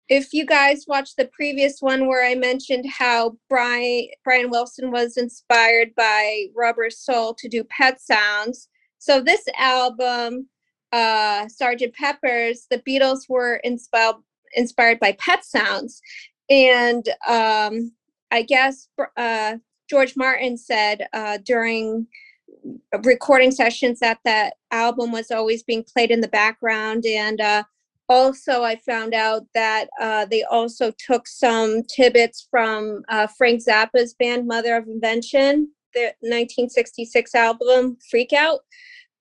if 0.08 0.32
you 0.32 0.46
guys 0.46 0.86
watched 0.88 1.16
the 1.16 1.30
previous 1.32 1.80
one 1.80 2.08
where 2.08 2.24
I 2.24 2.34
mentioned 2.34 2.86
how 2.90 3.36
Brian 3.48 4.08
Brian 4.24 4.50
Wilson 4.50 4.90
was 4.90 5.16
inspired 5.16 5.94
by 5.94 6.46
Rubber 6.54 6.90
Soul 6.90 7.34
to 7.34 7.48
do 7.48 7.64
Pet 7.64 8.00
Sounds, 8.00 8.68
so 8.98 9.20
this 9.20 9.44
album 9.58 10.48
uh, 10.92 11.48
Sergeant 11.48 11.94
Pepper's, 11.94 12.66
the 12.70 12.78
Beatles 12.78 13.28
were 13.28 13.56
inspired 13.56 14.16
inspired 14.54 14.98
by 14.98 15.12
Pet 15.12 15.44
Sounds, 15.44 16.00
and 16.48 17.08
um, 17.28 17.92
I 18.32 18.42
guess 18.42 18.88
uh, 19.16 19.56
George 19.88 20.14
Martin 20.16 20.56
said 20.56 21.06
uh, 21.12 21.38
during 21.44 22.06
recording 23.04 23.52
sessions 23.52 24.00
that 24.00 24.18
that 24.24 24.54
album 24.72 25.12
was 25.12 25.30
always 25.30 25.62
being 25.62 25.84
played 25.84 26.10
in 26.10 26.20
the 26.20 26.28
background, 26.28 27.06
and 27.06 27.40
uh, 27.40 27.62
also 28.08 28.64
I 28.64 28.76
found 28.76 29.14
out 29.14 29.46
that 29.54 29.88
uh, 30.00 30.26
they 30.26 30.42
also 30.42 30.92
took 30.98 31.28
some 31.28 31.84
tidbits 31.84 32.48
from 32.50 33.02
uh, 33.08 33.28
Frank 33.28 33.62
Zappa's 33.64 34.14
band 34.14 34.48
Mother 34.48 34.76
of 34.76 34.88
Invention, 34.88 35.70
the 35.94 36.12
1966 36.20 37.34
album 37.36 37.96
Freak 38.10 38.32
Out. 38.32 38.60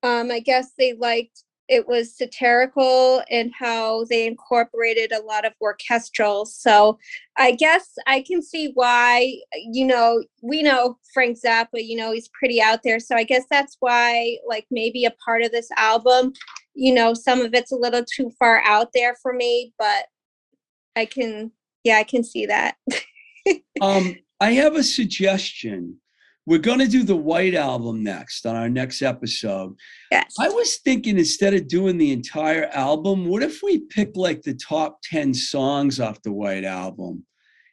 Um, 0.01 0.31
I 0.31 0.39
guess 0.39 0.71
they 0.77 0.93
liked 0.93 1.43
it 1.69 1.87
was 1.87 2.17
satirical 2.17 3.21
and 3.29 3.51
how 3.57 4.03
they 4.05 4.25
incorporated 4.25 5.11
a 5.11 5.21
lot 5.21 5.45
of 5.45 5.53
orchestral. 5.61 6.45
So 6.47 6.97
I 7.37 7.51
guess 7.51 7.91
I 8.07 8.21
can 8.21 8.41
see 8.41 8.71
why, 8.73 9.35
you 9.53 9.85
know, 9.85 10.23
we 10.41 10.63
know 10.63 10.97
Frank 11.13 11.37
Zappa, 11.39 11.75
you 11.75 11.95
know, 11.95 12.11
he's 12.11 12.27
pretty 12.29 12.59
out 12.59 12.79
there. 12.83 12.99
So 12.99 13.15
I 13.15 13.23
guess 13.23 13.43
that's 13.51 13.77
why, 13.79 14.37
like, 14.47 14.65
maybe 14.71 15.05
a 15.05 15.13
part 15.23 15.43
of 15.43 15.51
this 15.51 15.69
album, 15.77 16.33
you 16.73 16.93
know, 16.93 17.13
some 17.13 17.41
of 17.41 17.53
it's 17.53 17.71
a 17.71 17.77
little 17.77 18.03
too 18.03 18.31
far 18.39 18.63
out 18.65 18.89
there 18.95 19.15
for 19.21 19.31
me, 19.31 19.71
but 19.77 20.05
I 20.95 21.05
can, 21.05 21.51
yeah, 21.83 21.97
I 21.97 22.03
can 22.03 22.23
see 22.23 22.47
that. 22.47 22.77
um, 23.81 24.15
I 24.41 24.53
have 24.53 24.75
a 24.75 24.83
suggestion 24.83 25.99
we're 26.49 26.57
going 26.57 26.79
to 26.79 26.87
do 26.87 27.03
the 27.03 27.15
White 27.15 27.53
Album 27.53 28.03
next 28.03 28.43
on 28.47 28.55
our 28.55 28.67
next 28.67 29.03
episode. 29.03 29.75
Yes. 30.11 30.33
I 30.39 30.49
was 30.49 30.77
thinking 30.77 31.19
instead 31.19 31.53
of 31.53 31.67
doing 31.67 31.99
the 31.99 32.11
entire 32.11 32.65
album, 32.73 33.27
what 33.27 33.43
if 33.43 33.61
we 33.61 33.81
pick 33.81 34.13
like 34.15 34.41
the 34.41 34.55
top 34.55 34.97
10 35.03 35.31
songs 35.35 35.99
off 35.99 36.23
the 36.23 36.31
White 36.31 36.63
Album? 36.63 37.23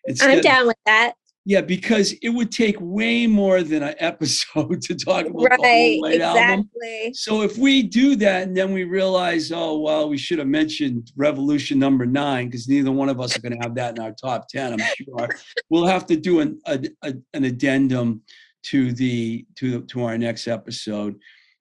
Instead 0.04 0.30
I'm 0.30 0.40
down 0.42 0.66
with 0.66 0.76
that. 0.84 1.14
Yeah, 1.46 1.62
because 1.62 2.12
it 2.20 2.28
would 2.28 2.52
take 2.52 2.76
way 2.78 3.26
more 3.26 3.62
than 3.62 3.82
an 3.82 3.94
episode 3.98 4.82
to 4.82 4.94
talk 4.94 5.24
about 5.24 5.42
right, 5.42 5.58
the 5.58 5.66
whole 5.66 6.00
White 6.02 6.14
exactly. 6.16 6.42
album. 6.42 7.14
So 7.14 7.42
if 7.42 7.56
we 7.56 7.82
do 7.82 8.14
that 8.16 8.42
and 8.42 8.54
then 8.54 8.74
we 8.74 8.84
realize, 8.84 9.52
oh 9.52 9.78
well, 9.78 10.06
we 10.10 10.18
should 10.18 10.38
have 10.38 10.48
mentioned 10.48 11.12
Revolution 11.16 11.78
number 11.78 12.04
nine 12.04 12.48
because 12.48 12.68
neither 12.68 12.92
one 12.92 13.08
of 13.08 13.22
us 13.22 13.38
are 13.38 13.40
going 13.40 13.58
to 13.58 13.62
have 13.62 13.74
that 13.76 13.96
in 13.96 14.04
our 14.04 14.12
top 14.12 14.48
ten. 14.48 14.74
I'm 14.74 14.86
sure 14.96 15.28
we'll 15.70 15.86
have 15.86 16.04
to 16.06 16.16
do 16.16 16.40
an 16.40 16.60
a, 16.66 16.84
a, 17.02 17.14
an 17.32 17.44
addendum 17.44 18.20
to 18.66 18.92
the 18.92 19.46
to 19.56 19.82
to 19.82 20.04
our 20.04 20.18
next 20.18 20.48
episode. 20.48 21.16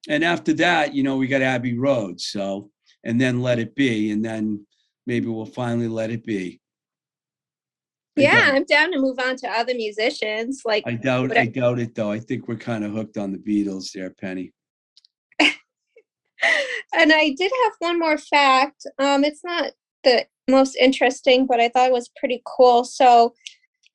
And 0.07 0.23
after 0.23 0.53
that, 0.53 0.93
you 0.93 1.03
know, 1.03 1.17
we 1.17 1.27
got 1.27 1.41
Abbey 1.41 1.77
Road. 1.77 2.21
So 2.21 2.69
and 3.05 3.21
then 3.21 3.41
let 3.41 3.59
it 3.59 3.75
be, 3.75 4.11
and 4.11 4.25
then 4.25 4.65
maybe 5.05 5.27
we'll 5.27 5.45
finally 5.45 5.87
let 5.87 6.09
it 6.09 6.25
be. 6.25 6.59
yeah, 8.17 8.51
I'm 8.53 8.65
down 8.65 8.91
to 8.91 8.99
move 8.99 9.19
on 9.19 9.35
to 9.37 9.49
other 9.49 9.73
musicians. 9.75 10.63
Like 10.65 10.83
I 10.85 10.93
doubt, 10.93 11.37
I 11.37 11.45
doubt 11.45 11.79
it 11.79 11.95
though. 11.95 12.11
I 12.11 12.19
think 12.19 12.47
we're 12.47 12.55
kind 12.55 12.83
of 12.83 12.91
hooked 12.91 13.17
on 13.17 13.31
the 13.31 13.37
Beatles 13.37 13.91
there, 13.93 14.09
Penny. 14.09 14.51
and 15.39 15.53
I 17.13 17.35
did 17.37 17.51
have 17.63 17.73
one 17.79 17.99
more 17.99 18.17
fact. 18.17 18.85
Um, 18.99 19.23
it's 19.23 19.43
not 19.43 19.71
the 20.03 20.25
most 20.49 20.75
interesting, 20.75 21.45
but 21.45 21.59
I 21.59 21.69
thought 21.69 21.89
it 21.89 21.93
was 21.93 22.09
pretty 22.17 22.41
cool. 22.45 22.83
So 22.83 23.33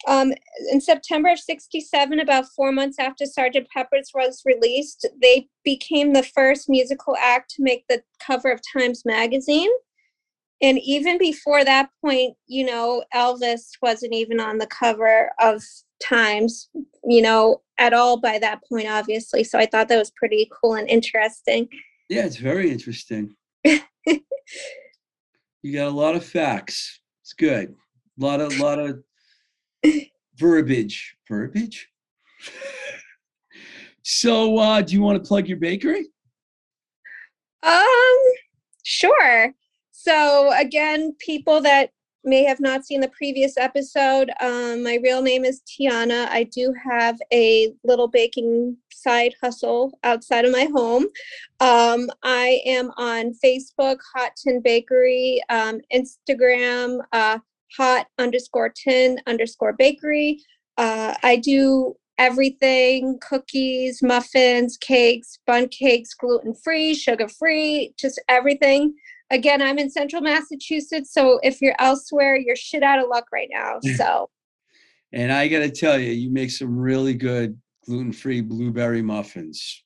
um, 0.06 0.32
in 0.70 0.80
September 0.80 1.30
of 1.30 1.38
67, 1.38 2.20
about 2.20 2.46
four 2.56 2.72
months 2.72 2.98
after 2.98 3.24
Sgt. 3.24 3.66
Pepper's 3.74 4.10
was 4.14 4.42
released, 4.44 5.06
they 5.20 5.48
became 5.64 6.12
the 6.12 6.22
first 6.22 6.68
musical 6.68 7.16
act 7.16 7.50
to 7.56 7.62
make 7.62 7.84
the 7.88 8.02
cover 8.24 8.50
of 8.50 8.60
Times 8.72 9.02
Magazine. 9.04 9.70
And 10.62 10.78
even 10.78 11.16
before 11.18 11.64
that 11.64 11.88
point, 12.04 12.34
you 12.46 12.64
know, 12.64 13.02
Elvis 13.14 13.62
wasn't 13.80 14.12
even 14.14 14.40
on 14.40 14.58
the 14.58 14.66
cover 14.66 15.30
of 15.38 15.62
Times, 16.02 16.68
you 17.04 17.22
know, 17.22 17.62
at 17.78 17.92
all 17.92 18.18
by 18.18 18.38
that 18.38 18.60
point, 18.68 18.88
obviously. 18.88 19.44
So 19.44 19.58
I 19.58 19.66
thought 19.66 19.88
that 19.88 19.98
was 19.98 20.12
pretty 20.16 20.50
cool 20.60 20.74
and 20.74 20.88
interesting. 20.88 21.68
Yeah, 22.08 22.24
it's 22.24 22.36
very 22.36 22.70
interesting. 22.70 23.34
you 23.64 23.80
got 25.72 25.88
a 25.88 25.90
lot 25.90 26.14
of 26.14 26.24
facts. 26.24 27.00
It's 27.22 27.34
good. 27.34 27.74
A 28.20 28.24
lot 28.24 28.40
of, 28.40 28.58
lot 28.58 28.78
of 28.78 29.02
verbiage. 30.36 31.16
Verbiage? 31.28 31.88
so, 34.02 34.58
uh, 34.58 34.80
do 34.80 34.94
you 34.94 35.02
want 35.02 35.22
to 35.22 35.26
plug 35.26 35.48
your 35.48 35.58
bakery? 35.58 36.06
Um, 37.62 38.18
sure. 38.84 39.52
So, 39.92 40.52
again, 40.58 41.14
people 41.18 41.60
that 41.60 41.90
may 42.24 42.44
have 42.44 42.60
not 42.60 42.84
seen 42.84 43.00
the 43.00 43.08
previous 43.08 43.56
episode, 43.56 44.30
um, 44.40 44.82
my 44.82 44.98
real 45.02 45.22
name 45.22 45.44
is 45.44 45.62
Tiana. 45.62 46.28
I 46.28 46.44
do 46.44 46.74
have 46.84 47.18
a 47.32 47.72
little 47.84 48.08
baking 48.08 48.76
side 48.92 49.34
hustle 49.42 49.98
outside 50.04 50.44
of 50.44 50.52
my 50.52 50.68
home. 50.72 51.06
Um, 51.60 52.10
I 52.22 52.60
am 52.66 52.90
on 52.96 53.32
Facebook, 53.42 53.98
Hot 54.14 54.32
Tin 54.36 54.60
Bakery, 54.60 55.40
um, 55.48 55.80
Instagram, 55.94 56.98
uh, 57.12 57.38
hot 57.76 58.06
underscore 58.18 58.70
tin 58.70 59.20
underscore 59.26 59.72
bakery. 59.72 60.40
Uh, 60.76 61.14
I 61.22 61.36
do 61.36 61.96
everything 62.20 63.18
cookies, 63.20 64.02
muffins, 64.02 64.76
cakes, 64.76 65.38
bun 65.46 65.68
cakes, 65.68 66.12
gluten 66.12 66.54
free, 66.54 66.94
sugar 66.94 67.28
free, 67.28 67.94
just 67.98 68.20
everything. 68.28 68.94
Again, 69.30 69.62
I'm 69.62 69.78
in 69.78 69.90
central 69.90 70.20
Massachusetts. 70.20 71.14
So 71.14 71.40
if 71.42 71.62
you're 71.62 71.76
elsewhere, 71.78 72.36
you're 72.36 72.56
shit 72.56 72.82
out 72.82 73.02
of 73.02 73.08
luck 73.08 73.24
right 73.32 73.48
now. 73.50 73.78
So, 73.96 74.28
and 75.12 75.32
I 75.32 75.48
got 75.48 75.60
to 75.60 75.70
tell 75.70 75.98
you, 75.98 76.12
you 76.12 76.30
make 76.30 76.50
some 76.50 76.78
really 76.78 77.14
good 77.14 77.58
gluten 77.86 78.12
free 78.12 78.42
blueberry 78.42 79.02
muffins. 79.02 79.82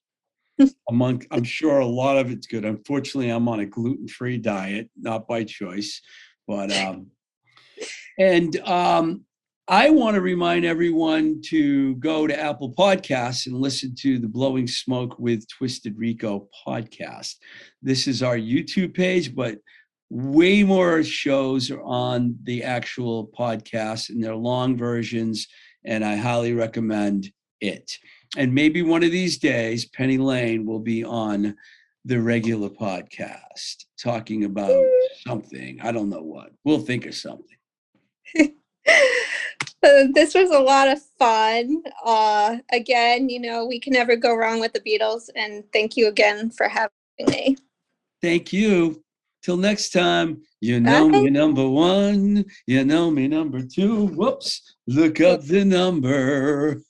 Among, 0.88 1.22
I'm 1.30 1.44
sure 1.44 1.78
a 1.78 1.86
lot 1.86 2.18
of 2.18 2.30
it's 2.30 2.46
good. 2.46 2.64
Unfortunately, 2.64 3.30
I'm 3.30 3.48
on 3.48 3.60
a 3.60 3.66
gluten 3.66 4.08
free 4.08 4.38
diet, 4.38 4.90
not 4.96 5.26
by 5.26 5.44
choice, 5.44 6.02
but 6.46 6.70
um, 6.72 7.06
and 8.18 8.56
um, 8.60 9.24
I 9.66 9.88
want 9.88 10.14
to 10.14 10.20
remind 10.20 10.66
everyone 10.66 11.40
to 11.46 11.94
go 11.96 12.26
to 12.26 12.38
Apple 12.38 12.74
Podcasts 12.74 13.46
and 13.46 13.56
listen 13.56 13.94
to 14.00 14.18
the 14.18 14.28
Blowing 14.28 14.66
Smoke 14.66 15.18
with 15.18 15.48
Twisted 15.48 15.96
Rico 15.96 16.48
podcast. 16.66 17.36
This 17.80 18.06
is 18.06 18.22
our 18.22 18.36
YouTube 18.36 18.94
page, 18.94 19.34
but 19.34 19.56
way 20.10 20.62
more 20.62 21.02
shows 21.02 21.70
are 21.70 21.82
on 21.82 22.36
the 22.42 22.62
actual 22.62 23.30
podcast 23.38 24.10
and 24.10 24.22
they're 24.22 24.36
long 24.36 24.76
versions, 24.76 25.48
and 25.84 26.04
I 26.04 26.16
highly 26.16 26.52
recommend 26.52 27.32
it. 27.62 27.90
And 28.36 28.54
maybe 28.54 28.82
one 28.82 29.02
of 29.02 29.12
these 29.12 29.38
days, 29.38 29.86
Penny 29.86 30.18
Lane 30.18 30.66
will 30.66 30.80
be 30.80 31.04
on 31.04 31.56
the 32.04 32.20
regular 32.20 32.68
podcast 32.68 33.84
talking 33.98 34.44
about 34.44 34.84
something. 35.26 35.80
I 35.80 35.90
don't 35.90 36.10
know 36.10 36.22
what. 36.22 36.50
We'll 36.64 36.80
think 36.80 37.06
of 37.06 37.14
something. 37.14 37.56
this 40.14 40.34
was 40.34 40.50
a 40.50 40.58
lot 40.58 40.88
of 40.88 41.00
fun. 41.18 41.82
Uh, 42.04 42.56
again, 42.72 43.28
you 43.28 43.40
know, 43.40 43.66
we 43.66 43.78
can 43.78 43.92
never 43.92 44.16
go 44.16 44.34
wrong 44.34 44.60
with 44.60 44.72
the 44.72 44.80
Beatles. 44.80 45.28
And 45.34 45.64
thank 45.72 45.96
you 45.96 46.08
again 46.08 46.50
for 46.50 46.68
having 46.68 46.90
me. 47.28 47.56
Thank 48.22 48.52
you. 48.52 49.02
Till 49.42 49.58
next 49.58 49.90
time, 49.90 50.40
you 50.62 50.80
know 50.80 51.10
Bye. 51.10 51.20
me 51.20 51.30
number 51.30 51.68
one, 51.68 52.46
you 52.66 52.82
know 52.86 53.10
me 53.10 53.28
number 53.28 53.60
two. 53.60 54.06
Whoops, 54.06 54.76
look 54.86 55.20
up 55.20 55.42
the 55.42 55.66
number. 55.66 56.80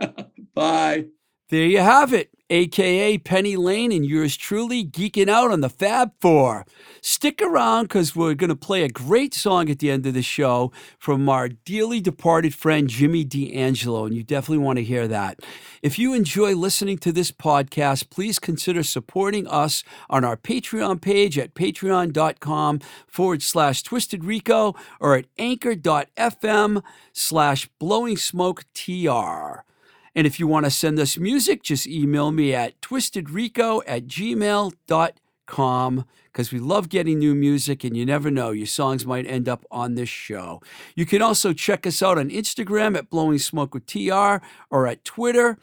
Bye. 0.54 1.06
There 1.48 1.66
you 1.66 1.78
have 1.78 2.12
it 2.12 2.28
aka 2.52 3.16
Penny 3.18 3.56
Lane, 3.56 3.90
and 3.90 4.04
yours 4.04 4.36
truly 4.36 4.84
geeking 4.84 5.28
out 5.28 5.50
on 5.50 5.62
the 5.62 5.70
Fab 5.70 6.12
Four. 6.20 6.66
Stick 7.00 7.40
around 7.40 7.84
because 7.84 8.14
we're 8.14 8.34
going 8.34 8.50
to 8.50 8.56
play 8.56 8.82
a 8.82 8.88
great 8.88 9.32
song 9.32 9.70
at 9.70 9.78
the 9.78 9.90
end 9.90 10.06
of 10.06 10.12
the 10.12 10.22
show 10.22 10.70
from 10.98 11.28
our 11.28 11.48
dearly 11.48 12.00
departed 12.00 12.54
friend 12.54 12.88
Jimmy 12.88 13.24
D'Angelo, 13.24 14.04
and 14.04 14.14
you 14.14 14.22
definitely 14.22 14.62
want 14.62 14.76
to 14.76 14.84
hear 14.84 15.08
that. 15.08 15.40
If 15.80 15.98
you 15.98 16.12
enjoy 16.12 16.54
listening 16.54 16.98
to 16.98 17.10
this 17.10 17.32
podcast, 17.32 18.10
please 18.10 18.38
consider 18.38 18.82
supporting 18.82 19.48
us 19.48 19.82
on 20.10 20.22
our 20.24 20.36
Patreon 20.36 21.00
page 21.00 21.38
at 21.38 21.54
patreon.com 21.54 22.80
forward 23.06 23.42
slash 23.42 23.82
twisted 23.82 24.24
rico 24.24 24.74
or 25.00 25.16
at 25.16 25.24
anchor.fm 25.38 26.82
slash 27.12 27.68
blowing 27.78 28.18
smoke 28.18 28.64
tr. 28.74 29.62
And 30.14 30.26
if 30.26 30.38
you 30.38 30.46
want 30.46 30.66
to 30.66 30.70
send 30.70 30.98
us 30.98 31.16
music, 31.16 31.62
just 31.62 31.86
email 31.86 32.32
me 32.32 32.54
at 32.54 32.80
twistedrico 32.80 33.82
at 33.86 34.06
gmail.com 34.06 36.04
because 36.26 36.52
we 36.52 36.58
love 36.58 36.88
getting 36.88 37.18
new 37.18 37.34
music 37.34 37.84
and 37.84 37.96
you 37.96 38.06
never 38.06 38.30
know, 38.30 38.50
your 38.50 38.66
songs 38.66 39.04
might 39.04 39.26
end 39.26 39.48
up 39.48 39.64
on 39.70 39.94
this 39.94 40.08
show. 40.08 40.62
You 40.94 41.06
can 41.06 41.20
also 41.22 41.52
check 41.52 41.86
us 41.86 42.02
out 42.02 42.18
on 42.18 42.30
Instagram 42.30 42.96
at 42.96 43.10
Blowing 43.10 43.38
Smoke 43.38 43.74
with 43.74 43.86
TR 43.86 44.38
or 44.70 44.86
at 44.86 45.04
Twitter 45.04 45.58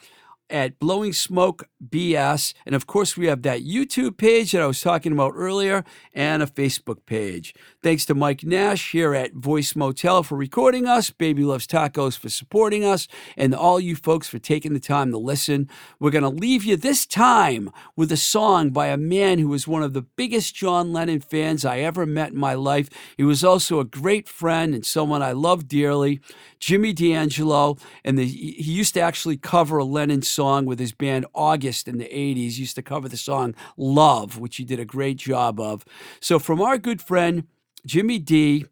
at 0.48 0.78
Blowing 0.78 1.12
Smoke 1.12 1.68
BS. 1.82 2.54
And 2.66 2.74
of 2.74 2.86
course, 2.86 3.16
we 3.16 3.26
have 3.26 3.42
that 3.42 3.64
YouTube 3.64 4.16
page 4.16 4.52
that 4.52 4.62
I 4.62 4.66
was 4.66 4.80
talking 4.80 5.12
about 5.12 5.32
earlier 5.34 5.84
and 6.12 6.42
a 6.42 6.46
Facebook 6.46 7.06
page. 7.06 7.54
Thanks 7.82 8.04
to 8.06 8.14
Mike 8.14 8.44
Nash 8.44 8.92
here 8.92 9.14
at 9.14 9.32
Voice 9.32 9.74
Motel 9.74 10.22
for 10.22 10.36
recording 10.36 10.86
us, 10.86 11.10
Baby 11.10 11.42
Loves 11.42 11.66
Tacos 11.66 12.18
for 12.18 12.28
supporting 12.28 12.84
us, 12.84 13.08
and 13.36 13.54
all 13.54 13.80
you 13.80 13.96
folks 13.96 14.28
for 14.28 14.38
taking 14.38 14.74
the 14.74 14.80
time 14.80 15.10
to 15.12 15.18
listen. 15.18 15.68
We're 15.98 16.10
going 16.10 16.22
to 16.22 16.28
leave 16.28 16.64
you 16.64 16.76
this 16.76 17.06
time 17.06 17.70
with 17.96 18.12
a 18.12 18.16
song 18.16 18.70
by 18.70 18.88
a 18.88 18.96
man 18.96 19.38
who 19.38 19.48
was 19.48 19.66
one 19.66 19.82
of 19.82 19.94
the 19.94 20.02
biggest 20.02 20.54
John 20.54 20.92
Lennon 20.92 21.20
fans 21.20 21.64
I 21.64 21.78
ever 21.78 22.04
met 22.04 22.32
in 22.32 22.38
my 22.38 22.54
life. 22.54 22.90
He 23.16 23.24
was 23.24 23.42
also 23.42 23.80
a 23.80 23.84
great 23.84 24.28
friend 24.28 24.74
and 24.74 24.84
someone 24.84 25.22
I 25.22 25.32
love 25.32 25.66
dearly, 25.66 26.20
Jimmy 26.58 26.92
D'Angelo. 26.92 27.78
And 28.04 28.18
the, 28.18 28.26
he 28.26 28.72
used 28.72 28.94
to 28.94 29.00
actually 29.00 29.38
cover 29.38 29.78
a 29.78 29.84
Lennon 29.84 30.22
song 30.22 30.66
with 30.66 30.78
his 30.78 30.92
band 30.92 31.24
August 31.34 31.69
in 31.88 31.98
the 31.98 32.04
80s. 32.04 32.58
Used 32.58 32.76
to 32.76 32.82
cover 32.82 33.08
the 33.08 33.16
song 33.16 33.54
Love, 33.76 34.38
which 34.38 34.56
he 34.56 34.64
did 34.64 34.80
a 34.80 34.84
great 34.84 35.16
job 35.16 35.60
of. 35.60 35.84
So, 36.20 36.38
from 36.38 36.60
our 36.60 36.78
good 36.78 37.00
friend, 37.00 37.44
Jimmy 37.86 38.18
D, 38.18 38.66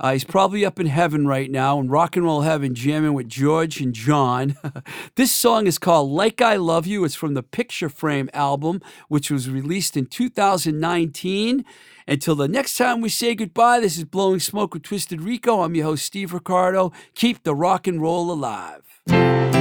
uh, 0.00 0.12
he's 0.12 0.24
probably 0.24 0.64
up 0.64 0.78
in 0.78 0.86
heaven 0.86 1.26
right 1.26 1.50
now 1.50 1.80
in 1.80 1.88
rock 1.88 2.14
and 2.14 2.24
roll 2.24 2.42
heaven, 2.42 2.74
jamming 2.74 3.14
with 3.14 3.28
George 3.28 3.80
and 3.80 3.92
John. 3.92 4.56
this 5.16 5.32
song 5.32 5.66
is 5.66 5.78
called 5.78 6.10
Like 6.10 6.40
I 6.40 6.54
Love 6.56 6.86
You. 6.86 7.04
It's 7.04 7.16
from 7.16 7.34
the 7.34 7.42
Picture 7.42 7.88
Frame 7.88 8.30
album, 8.32 8.80
which 9.08 9.30
was 9.30 9.50
released 9.50 9.96
in 9.96 10.06
2019. 10.06 11.64
Until 12.06 12.36
the 12.36 12.48
next 12.48 12.76
time 12.78 13.00
we 13.00 13.08
say 13.08 13.34
goodbye, 13.34 13.80
this 13.80 13.98
is 13.98 14.04
Blowing 14.04 14.40
Smoke 14.40 14.72
with 14.72 14.84
Twisted 14.84 15.20
Rico. 15.20 15.62
I'm 15.62 15.74
your 15.74 15.86
host, 15.86 16.04
Steve 16.04 16.32
Ricardo. 16.32 16.92
Keep 17.14 17.42
the 17.42 17.54
rock 17.54 17.88
and 17.88 18.00
roll 18.00 18.30
alive. 18.30 19.57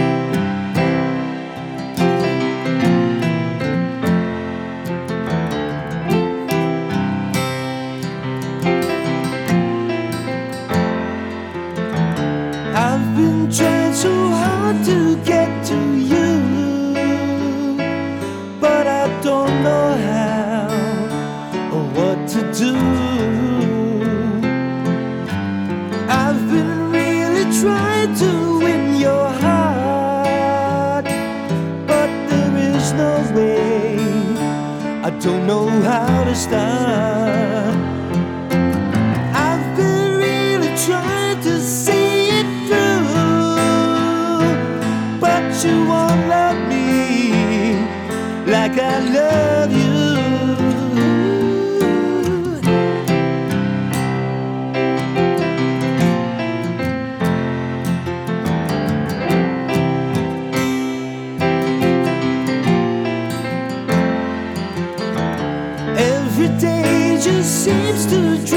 Seems 67.68 68.06
to 68.06 68.57